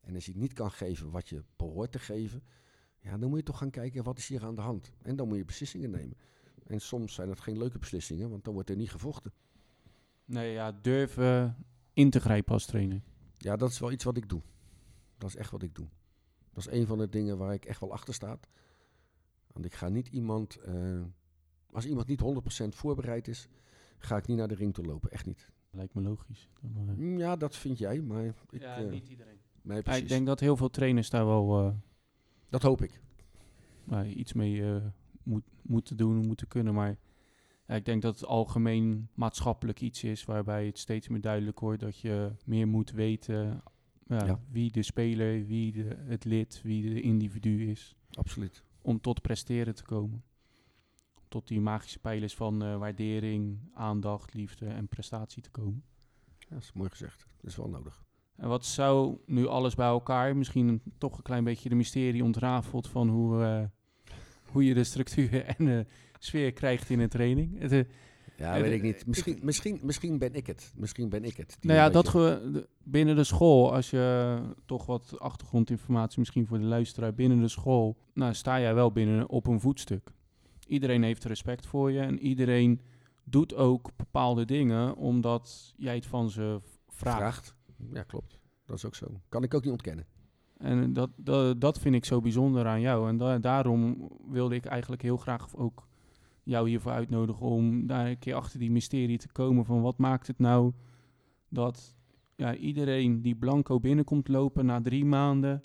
En 0.00 0.14
als 0.14 0.26
je 0.26 0.36
niet 0.36 0.52
kan 0.52 0.70
geven 0.70 1.10
wat 1.10 1.28
je 1.28 1.44
behoort 1.56 1.92
te 1.92 1.98
geven, 1.98 2.42
ja, 2.98 3.18
dan 3.18 3.28
moet 3.28 3.38
je 3.38 3.44
toch 3.44 3.58
gaan 3.58 3.70
kijken 3.70 4.04
wat 4.04 4.18
is 4.18 4.28
hier 4.28 4.44
aan 4.44 4.54
de 4.54 4.60
hand. 4.60 4.92
En 5.02 5.16
dan 5.16 5.28
moet 5.28 5.36
je 5.36 5.44
beslissingen 5.44 5.90
nemen. 5.90 6.16
En 6.66 6.80
soms 6.80 7.14
zijn 7.14 7.28
dat 7.28 7.40
geen 7.40 7.58
leuke 7.58 7.78
beslissingen, 7.78 8.30
want 8.30 8.44
dan 8.44 8.54
wordt 8.54 8.70
er 8.70 8.76
niet 8.76 8.90
gevochten. 8.90 9.32
Nee, 10.24 10.52
ja, 10.52 10.72
durven 10.72 11.56
in 11.92 12.10
te 12.10 12.20
grijpen 12.20 12.52
als 12.52 12.66
trainer. 12.66 13.02
Ja, 13.36 13.56
dat 13.56 13.70
is 13.70 13.78
wel 13.78 13.92
iets 13.92 14.04
wat 14.04 14.16
ik 14.16 14.28
doe. 14.28 14.42
Dat 15.18 15.28
is 15.28 15.36
echt 15.36 15.50
wat 15.50 15.62
ik 15.62 15.74
doe. 15.74 15.88
Dat 16.52 16.66
is 16.66 16.72
een 16.78 16.86
van 16.86 16.98
de 16.98 17.08
dingen 17.08 17.38
waar 17.38 17.52
ik 17.54 17.64
echt 17.64 17.80
wel 17.80 17.92
achter 17.92 18.14
sta. 18.14 18.38
Want 19.52 19.64
ik 19.64 19.74
ga 19.74 19.88
niet 19.88 20.08
iemand... 20.08 20.56
eh, 20.56 21.00
als 21.72 21.86
iemand 21.86 22.06
niet 22.06 22.22
100% 22.64 22.68
voorbereid 22.68 23.28
is, 23.28 23.48
ga 23.98 24.16
ik 24.16 24.26
niet 24.26 24.36
naar 24.36 24.48
de 24.48 24.54
ring 24.54 24.74
toe 24.74 24.84
lopen. 24.84 25.10
Echt 25.10 25.26
niet. 25.26 25.50
Lijkt 25.70 25.94
me 25.94 26.02
logisch. 26.02 26.48
Dan, 26.60 26.88
eh, 26.88 26.94
Mm, 26.94 27.18
Ja, 27.18 27.36
dat 27.36 27.56
vind 27.56 27.78
jij, 27.78 28.00
maar 28.02 28.24
ik... 28.24 28.34
ja, 28.50 28.76
eh, 28.76 28.90
niet 28.90 29.08
iedereen. 29.08 29.38
nee, 29.62 29.76
Ja, 29.76 29.82
precies. 29.82 30.02
ik 30.02 30.08
denk 30.08 30.26
dat 30.26 30.40
heel 30.40 30.56
veel 30.56 30.70
trainers 30.70 31.10
daar 31.10 31.26
wel 31.26 31.58
eh, 31.66 31.74
Dat 32.48 32.62
hoop 32.62 32.82
ik. 32.82 33.00
nou, 33.84 34.06
iets 34.06 34.32
mee 34.32 34.62
eh, 34.74 34.76
moet, 35.22 35.44
moeten 35.62 35.96
doen, 35.96 36.26
moeten 36.26 36.48
kunnen. 36.48 36.74
Maar 36.74 36.98
ja, 37.66 37.74
ik 37.74 37.84
denk 37.84 38.02
dat 38.02 38.14
het 38.14 38.24
algemeen 38.28 39.08
maatschappelijk 39.14 39.80
iets 39.80 40.04
is 40.04 40.24
waarbij 40.24 40.66
het 40.66 40.78
steeds 40.78 41.08
meer 41.08 41.20
duidelijk 41.20 41.60
wordt 41.60 41.80
dat 41.80 41.98
je 41.98 42.32
meer 42.44 42.68
moet 42.68 42.90
weten 42.90 43.62
ja, 44.20 44.24
Ja. 44.26 44.40
wie 44.50 44.70
de 44.72 44.82
speler, 44.82 45.46
wie 45.46 45.72
de, 45.72 45.96
het 46.04 46.24
lid, 46.24 46.60
wie 46.62 46.94
de 46.94 47.00
individu 47.00 47.70
is. 47.70 47.96
Absoluut. 48.10 48.64
Om 48.82 49.00
tot 49.00 49.20
presteren 49.22 49.74
te 49.74 49.82
komen. 49.82 50.22
Tot 51.28 51.48
die 51.48 51.60
magische 51.60 51.98
pijlers 51.98 52.34
van 52.34 52.62
eh, 52.62 52.76
waardering, 52.76 53.58
aandacht, 53.74 54.34
liefde 54.34 54.66
en 54.66 54.88
prestatie 54.88 55.42
te 55.42 55.50
komen. 55.50 55.82
Ja, 56.38 56.46
dat 56.48 56.62
is 56.62 56.72
mooi 56.72 56.90
gezegd. 56.90 57.26
Dat 57.40 57.50
is 57.50 57.56
wel 57.56 57.68
nodig. 57.68 58.04
En 58.36 58.48
wat 58.48 58.64
zou 58.64 59.18
nu 59.26 59.46
alles 59.46 59.74
bij 59.74 59.86
elkaar, 59.86 60.36
misschien 60.36 60.82
toch 60.98 61.16
een 61.16 61.22
klein 61.22 61.44
beetje 61.44 61.68
de 61.68 61.74
mysterie 61.74 62.24
ontrafelt 62.24 62.88
van 62.88 63.08
hoe, 63.08 63.42
eh, 63.42 63.64
hoe 64.52 64.64
je 64.64 64.74
de 64.74 64.84
structuur 64.84 65.44
en 65.56 65.64
de 65.64 65.86
sfeer 66.18 66.52
krijgt 66.52 66.90
in 66.90 67.00
een 67.00 67.08
training. 67.08 67.58
Het, 67.58 67.72
eh, 67.72 67.84
Ja, 68.36 68.60
weet 68.60 68.72
ik 68.72 68.82
niet. 68.82 69.06
Misschien, 69.06 69.38
misschien, 69.42 69.78
misschien 69.82 70.18
ben 70.18 70.34
ik 70.34 70.46
het. 70.46 70.72
Misschien 70.76 71.08
ben 71.08 71.24
ik 71.24 71.36
het. 71.36 71.56
nou 71.60 71.78
ja, 71.78 71.90
dat 71.90 72.08
ge, 72.08 72.66
binnen 72.84 73.16
de 73.16 73.24
school, 73.24 73.74
als 73.74 73.90
je 73.90 74.38
toch 74.66 74.86
wat 74.86 75.14
achtergrondinformatie 75.18 76.18
misschien 76.18 76.46
voor 76.46 76.58
de 76.58 76.64
luisteraar 76.64 77.14
binnen 77.14 77.40
de 77.40 77.48
school, 77.48 77.96
nou 78.14 78.34
sta 78.34 78.60
jij 78.60 78.74
wel 78.74 78.92
binnen 78.92 79.28
op 79.28 79.46
een 79.46 79.60
voetstuk. 79.60 80.12
Iedereen 80.66 81.02
heeft 81.02 81.24
respect 81.24 81.66
voor 81.66 81.90
je 81.92 82.00
en 82.00 82.18
iedereen 82.18 82.80
doet 83.24 83.54
ook 83.54 83.90
bepaalde 83.96 84.44
dingen 84.44 84.96
omdat 84.96 85.72
jij 85.76 85.94
het 85.94 86.06
van 86.06 86.30
ze 86.30 86.58
vraagt. 86.88 87.16
vraagt. 87.18 87.54
Ja, 87.92 88.02
klopt. 88.02 88.38
Dat 88.66 88.76
is 88.76 88.84
ook 88.84 88.94
zo. 88.94 89.06
Kan 89.28 89.42
ik 89.42 89.54
ook 89.54 89.62
niet 89.62 89.72
ontkennen. 89.72 90.06
En 90.58 90.92
dat, 90.92 91.10
dat, 91.16 91.60
dat 91.60 91.78
vind 91.78 91.94
ik 91.94 92.04
zo 92.04 92.20
bijzonder 92.20 92.66
aan 92.66 92.80
jou. 92.80 93.08
En 93.08 93.16
da- 93.16 93.38
daarom 93.38 94.08
wilde 94.30 94.54
ik 94.54 94.64
eigenlijk 94.64 95.02
heel 95.02 95.16
graag 95.16 95.56
ook 95.56 95.88
jou 96.44 96.68
hiervoor 96.68 96.92
uitnodigen 96.92 97.46
om 97.46 97.86
daar 97.86 98.06
een 98.06 98.18
keer 98.18 98.34
achter 98.34 98.58
die 98.58 98.70
mysterie 98.70 99.18
te 99.18 99.32
komen 99.32 99.64
van 99.64 99.80
wat 99.82 99.98
maakt 99.98 100.26
het 100.26 100.38
nou 100.38 100.72
dat 101.48 101.94
ja, 102.36 102.54
iedereen 102.54 103.22
die 103.22 103.34
blanco 103.36 103.80
binnenkomt 103.80 104.28
lopen 104.28 104.66
na 104.66 104.80
drie 104.80 105.04
maanden 105.04 105.62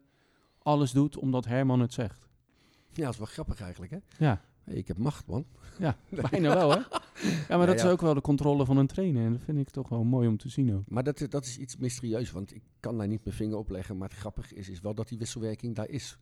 alles 0.62 0.92
doet 0.92 1.18
omdat 1.18 1.46
Herman 1.46 1.80
het 1.80 1.94
zegt. 1.94 2.28
Ja, 2.92 3.04
dat 3.04 3.12
is 3.14 3.18
wel 3.18 3.28
grappig 3.28 3.62
eigenlijk, 3.62 3.92
hè? 3.92 3.98
Ja, 4.26 4.42
Hey, 4.64 4.76
ik 4.76 4.88
heb 4.88 4.98
macht, 4.98 5.28
man. 5.28 5.46
ja 5.80 5.98
bijna 6.32 6.54
wel 6.56 6.70
hè. 6.72 6.78
Ja, 7.50 7.58
maar 7.58 7.66
dat 7.68 7.80
ja. 7.80 7.86
is 7.86 7.92
ook 7.92 8.02
wel 8.02 8.14
de 8.14 8.22
controle 8.22 8.66
van 8.66 8.78
een 8.78 8.88
trainer 8.88 9.26
en 9.26 9.32
dat 9.32 9.42
vind 9.42 9.58
ik 9.58 9.70
toch 9.70 9.90
wel 9.90 10.04
mooi 10.04 10.28
om 10.28 10.38
te 10.38 10.50
zien 10.50 10.76
ook. 10.76 10.84
Maar 10.90 11.04
dat, 11.04 11.22
is- 11.22 11.30
dat 11.30 11.46
is 11.46 11.58
iets 11.58 11.78
mysterieus, 11.78 12.32
want 12.32 12.56
ik 12.56 12.62
kan 12.80 12.98
daar 12.98 13.08
niet 13.08 13.24
mijn 13.24 13.36
vinger 13.36 13.58
op 13.58 13.70
leggen. 13.70 13.98
Maar 13.98 14.10
het 14.10 14.18
grappige 14.18 14.56
is, 14.56 14.70
is 14.70 14.82
wel 14.82 14.94
dat 14.96 15.08
die 15.08 15.18
wisselwerking 15.18 15.76
daar 15.76 15.90
is. 15.90 16.18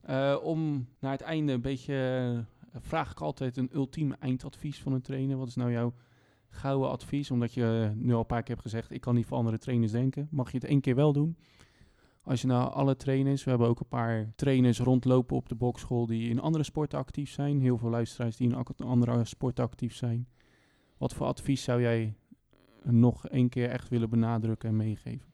Eh, 0.00 0.36
om 0.42 0.86
naar 0.98 1.12
het 1.12 1.20
einde 1.20 1.52
een 1.52 1.60
beetje, 1.60 1.94
eh, 1.94 2.59
vraag 2.74 3.10
ik 3.10 3.20
altijd 3.20 3.56
een 3.56 3.70
ultieme 3.74 4.16
eindadvies 4.18 4.80
van 4.80 4.92
een 4.92 5.02
trainer. 5.02 5.36
Wat 5.36 5.48
is 5.48 5.54
nou 5.54 5.70
jouw 5.70 5.94
gouden 6.48 6.90
advies? 6.90 7.30
Omdat 7.30 7.54
je 7.54 7.92
nu 7.94 8.12
al 8.12 8.18
een 8.18 8.26
paar 8.26 8.42
keer 8.42 8.54
hebt 8.54 8.68
gezegd, 8.68 8.90
ik 8.90 9.00
kan 9.00 9.14
niet 9.14 9.26
voor 9.26 9.36
andere 9.36 9.58
trainers 9.58 9.92
denken. 9.92 10.28
Mag 10.30 10.50
je 10.50 10.58
het 10.58 10.66
één 10.66 10.80
keer 10.80 10.94
wel 10.94 11.12
doen? 11.12 11.36
Als 12.22 12.40
je 12.40 12.46
nou 12.46 12.72
alle 12.72 12.96
trainers, 12.96 13.44
we 13.44 13.50
hebben 13.50 13.68
ook 13.68 13.80
een 13.80 13.88
paar 13.88 14.32
trainers 14.34 14.78
rondlopen 14.78 15.36
op 15.36 15.48
de 15.48 15.54
bokschool 15.54 16.06
die 16.06 16.28
in 16.28 16.40
andere 16.40 16.64
sporten 16.64 16.98
actief 16.98 17.30
zijn. 17.30 17.60
Heel 17.60 17.78
veel 17.78 17.90
luisteraars 17.90 18.36
die 18.36 18.48
in 18.48 18.64
andere 18.84 19.24
sporten 19.24 19.64
actief 19.64 19.94
zijn. 19.94 20.28
Wat 20.98 21.14
voor 21.14 21.26
advies 21.26 21.62
zou 21.62 21.80
jij 21.80 22.14
nog 22.82 23.28
één 23.28 23.48
keer 23.48 23.68
echt 23.68 23.88
willen 23.88 24.10
benadrukken 24.10 24.68
en 24.68 24.76
meegeven? 24.76 25.32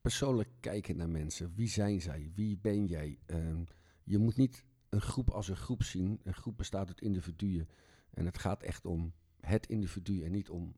Persoonlijk 0.00 0.48
kijken 0.60 0.96
naar 0.96 1.08
mensen. 1.08 1.52
Wie 1.54 1.68
zijn 1.68 2.00
zij? 2.00 2.30
Wie 2.34 2.58
ben 2.62 2.86
jij? 2.86 3.18
Ehm, 3.26 3.62
je 4.02 4.18
moet 4.18 4.36
niet 4.36 4.64
een 4.94 5.00
groep 5.00 5.30
als 5.30 5.48
een 5.48 5.56
groep 5.56 5.82
zien. 5.82 6.20
Een 6.22 6.34
groep 6.34 6.56
bestaat 6.56 6.88
uit 6.88 7.00
individuen. 7.00 7.68
En 8.10 8.26
het 8.26 8.38
gaat 8.38 8.62
echt 8.62 8.86
om 8.86 9.12
het 9.40 9.66
individu 9.66 10.22
en 10.24 10.32
niet 10.32 10.50
om 10.50 10.74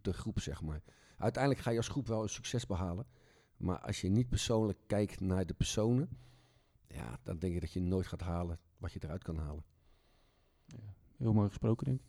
de 0.00 0.12
groep, 0.12 0.40
zeg 0.40 0.62
maar. 0.62 0.82
Uiteindelijk 1.18 1.62
ga 1.62 1.70
je 1.70 1.76
als 1.76 1.88
groep 1.88 2.06
wel 2.06 2.22
een 2.22 2.28
succes 2.28 2.66
behalen. 2.66 3.06
Maar 3.56 3.78
als 3.78 4.00
je 4.00 4.08
niet 4.08 4.28
persoonlijk 4.28 4.78
kijkt 4.86 5.20
naar 5.20 5.46
de 5.46 5.54
personen, 5.54 6.08
ja, 6.88 7.18
dan 7.22 7.38
denk 7.38 7.54
ik 7.54 7.60
dat 7.60 7.72
je 7.72 7.80
nooit 7.80 8.06
gaat 8.06 8.20
halen 8.20 8.58
wat 8.78 8.92
je 8.92 9.00
eruit 9.02 9.22
kan 9.22 9.36
halen. 9.36 9.64
Heel 11.16 11.32
mooi 11.32 11.48
gesproken, 11.48 11.84
denk 11.86 12.00
ik. 12.00 12.06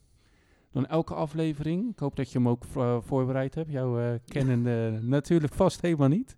Dan 0.71 0.85
elke 0.85 1.13
aflevering, 1.13 1.89
ik 1.91 1.99
hoop 1.99 2.15
dat 2.15 2.31
je 2.31 2.37
hem 2.37 2.47
ook 2.49 2.63
vo- 2.63 3.01
voorbereid 3.01 3.55
hebt. 3.55 3.71
Jouw 3.71 3.99
eh 3.99 4.19
kennende 4.25 4.99
natuurlijk 5.01 5.53
vast 5.53 5.81
helemaal 5.81 6.07
niet. 6.07 6.37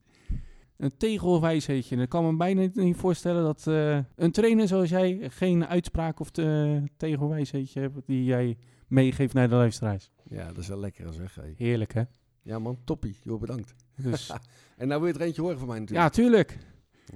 Een 0.79 0.97
tegelwijsheidje. 0.97 1.95
Ik 1.95 2.09
kan 2.09 2.25
me 2.25 2.37
bijna 2.37 2.67
niet- 2.73 2.95
voorstellen 2.97 3.43
dat 3.43 3.67
eh, 3.67 3.99
een 4.15 4.31
trainer 4.31 4.67
zoals 4.67 4.89
jij 4.89 5.27
geen 5.29 5.65
uitspraak 5.65 6.19
of 6.19 6.29
te, 6.29 6.83
tegelwijsheidje 6.97 7.79
hebt 7.79 7.99
die 8.05 8.23
jij 8.23 8.57
meegeeft 8.87 9.33
naar 9.33 9.49
de 9.49 9.55
luisteraars. 9.55 10.11
Ja, 10.29 10.47
dat 10.47 10.57
is 10.57 10.67
wel 10.67 10.79
lekker 10.79 11.13
zeg. 11.13 11.35
Hey. 11.35 11.53
Heerlijk, 11.57 11.93
hè? 11.93 12.03
Ja 12.41 12.59
man, 12.59 12.77
toppie. 12.83 13.15
Joh, 13.23 13.39
bedankt. 13.39 13.73
Dus, 13.95 14.31
En 14.77 14.87
nou 14.87 15.01
wil 15.01 15.09
je 15.09 15.15
er 15.19 15.25
eentje 15.25 15.41
horen 15.41 15.59
van 15.59 15.67
mij 15.67 15.81
ja, 15.85 16.03
natuurlijk. 16.03 16.47
tuurlijk. 16.47 16.67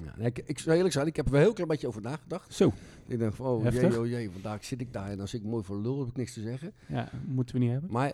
Ja. 0.06 0.14
nee, 0.18 0.28
ik, 0.28 0.38
ik 0.46 0.60
zou 0.60 0.76
eerlijk 0.76 0.94
zijn, 0.94 1.08
ik 1.08 1.16
heb 1.16 1.26
er 1.26 1.32
wel 1.32 1.40
een 1.40 1.46
heel 1.46 1.56
klein 1.56 1.70
beetje 1.70 1.88
over 1.88 2.02
nagedacht. 2.02 2.54
Zo, 2.54 2.72
Ik 3.08 3.20
dacht 3.20 3.36
van, 3.36 3.46
oh 3.46 3.72
jee, 3.72 4.00
oh 4.00 4.08
jee, 4.08 4.30
vandaag 4.32 4.66
zit 4.66 4.82
ik 4.82 4.94
daar 4.94 5.10
en 5.10 5.20
als 5.20 5.34
ik 5.34 5.44
mooi 5.44 5.64
voor 5.64 5.82
lul 5.82 6.00
heb 6.00 6.08
ik 6.08 6.16
niks 6.16 6.34
te 6.34 6.42
zeggen. 6.42 6.74
ja, 6.88 7.10
moeten 7.26 7.56
we 7.56 7.62
niet 7.62 7.72
hebben. 7.72 7.92
Maar 7.92 8.14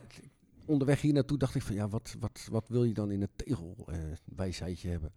onderweg 0.66 1.02
hier 1.02 1.14
naartoe 1.14 1.38
dacht 1.38 1.56
ik 1.56 1.62
van, 1.62 1.76
ja, 1.76 1.88
wat, 1.88 2.16
wat, 2.20 2.48
wat 2.52 2.68
wil 2.68 2.84
je 2.84 2.94
dan 2.94 3.12
in 3.12 3.22
het 3.22 3.30
tegelwijsheidje 3.36 4.90
hebben? 4.90 5.12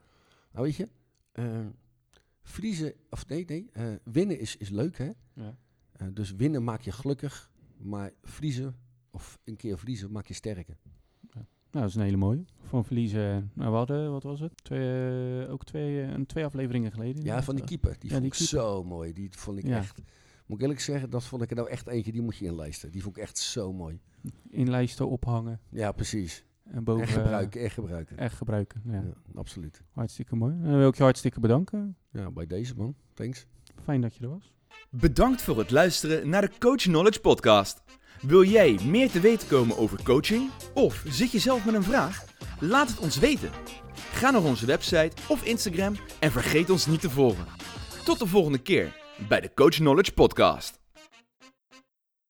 Nou 0.53 0.65
weet 0.65 0.77
je, 0.77 0.89
verliezen, 2.43 2.95
of 3.11 3.29
nee, 3.29 3.45
nee, 3.45 3.71
eh, 3.73 3.87
winnen 4.05 4.39
is, 4.39 4.57
is 4.57 4.69
leuk 4.69 4.99
hè. 4.99 5.11
Ja. 5.33 5.57
Eh, 5.93 6.07
dus 6.13 6.35
winnen 6.35 6.65
maakt 6.65 6.85
je 6.85 6.93
gelukkig, 6.93 7.51
maar 7.77 8.13
verliezen, 8.23 8.77
of 9.11 9.39
een 9.45 9.57
keer 9.57 9.79
verliezen, 9.79 10.13
maakt 10.13 10.29
je 10.29 10.35
sterker. 10.35 10.77
Nou, 11.71 11.85
dat 11.85 11.95
is 11.95 12.01
een 12.01 12.07
hele 12.07 12.17
mooie. 12.17 12.45
Van 12.63 12.85
verliezen, 12.85 13.51
nou, 13.55 13.71
we 13.71 13.77
hadden, 13.77 14.11
wat 14.11 14.23
was 14.23 14.41
het? 14.41 14.65
Twee, 14.65 15.43
eh, 15.43 15.53
ook 15.53 15.65
twee, 15.65 16.01
een, 16.01 16.27
twee 16.27 16.45
afleveringen 16.45 16.93
geleden. 16.93 17.23
Ja, 17.25 17.43
van 17.43 17.55
die 17.55 17.65
keeper, 17.65 17.97
die 17.99 18.11
Ja, 18.11 18.17
vond 18.19 18.33
die 18.33 18.43
ik 18.43 18.49
zo 18.49 18.85
mooi. 18.85 19.13
Die 19.13 19.29
vond 19.31 19.59
ik 19.59 19.65
echt, 19.65 20.01
moet 20.47 20.57
ik 20.57 20.63
eerlijk 20.63 20.81
zeggen, 20.81 21.11
dat 21.11 21.25
vond 21.25 21.43
ik 21.43 21.51
er 21.51 21.57
nou 21.57 21.69
echt 21.69 21.87
eentje, 21.87 22.13
die 22.13 22.23
moet 22.23 22.37
je 22.37 22.45
inlijsten. 22.45 22.91
Die 22.91 23.03
vond 23.03 23.17
ik 23.17 23.23
echt 23.23 23.39
zo 23.39 23.73
mooi. 23.73 24.01
In 24.51 24.71
lijsten 24.71 25.09
ophangen 25.09 25.61
Ja, 25.69 25.93
precies. 25.93 26.45
En 26.73 26.85
boven... 26.85 27.03
En 27.03 27.09
gebruiken, 27.09 27.61
en 27.61 27.71
gebruiken. 27.71 28.19
Echt 28.19 28.37
gebruiken, 28.37 28.83
ja. 28.85 28.93
Ja, 28.93 29.13
absoluut. 29.35 29.83
Hartstikke 29.93 30.37
mooi. 30.37 30.55
Dan 30.63 30.79
wil 30.79 30.89
ik 30.89 30.97
je 30.97 31.03
hartstikke 31.03 31.41
bedanken. 31.41 31.97
Ja, 32.11 32.31
bij 32.31 32.47
deze 32.47 32.75
man. 32.77 32.95
Thanks. 33.15 33.47
Fijn 33.83 34.01
dat 34.01 34.15
je 34.15 34.23
er 34.23 34.31
was. 34.31 34.53
Bedankt 34.91 35.43
voor 35.43 35.59
het 35.59 35.71
luisteren 35.71 36.29
naar 36.29 36.41
de 36.41 36.51
Coach 36.59 36.83
Knowledge 36.83 37.21
Podcast. 37.21 37.83
Wil 38.21 38.45
jij 38.45 38.79
meer 38.87 39.11
te 39.11 39.21
weten 39.21 39.49
komen 39.49 39.79
over 39.79 40.03
coaching? 40.03 40.51
Of 40.75 41.05
zit 41.09 41.31
je 41.31 41.39
zelf 41.39 41.65
met 41.65 41.75
een 41.75 41.83
vraag? 41.83 42.25
Laat 42.61 42.89
het 42.89 42.99
ons 42.99 43.19
weten. 43.19 43.51
Ga 43.95 44.31
naar 44.31 44.45
onze 44.45 44.67
website 44.67 45.13
of 45.29 45.45
Instagram 45.45 45.95
en 46.21 46.31
vergeet 46.31 46.71
ons 46.71 46.87
niet 46.87 47.01
te 47.01 47.11
volgen. 47.11 47.47
Tot 48.05 48.19
de 48.19 48.27
volgende 48.27 48.59
keer 48.59 48.97
bij 49.29 49.41
de 49.41 49.55
Coach 49.55 49.75
Knowledge 49.75 50.13
Podcast. 50.13 50.82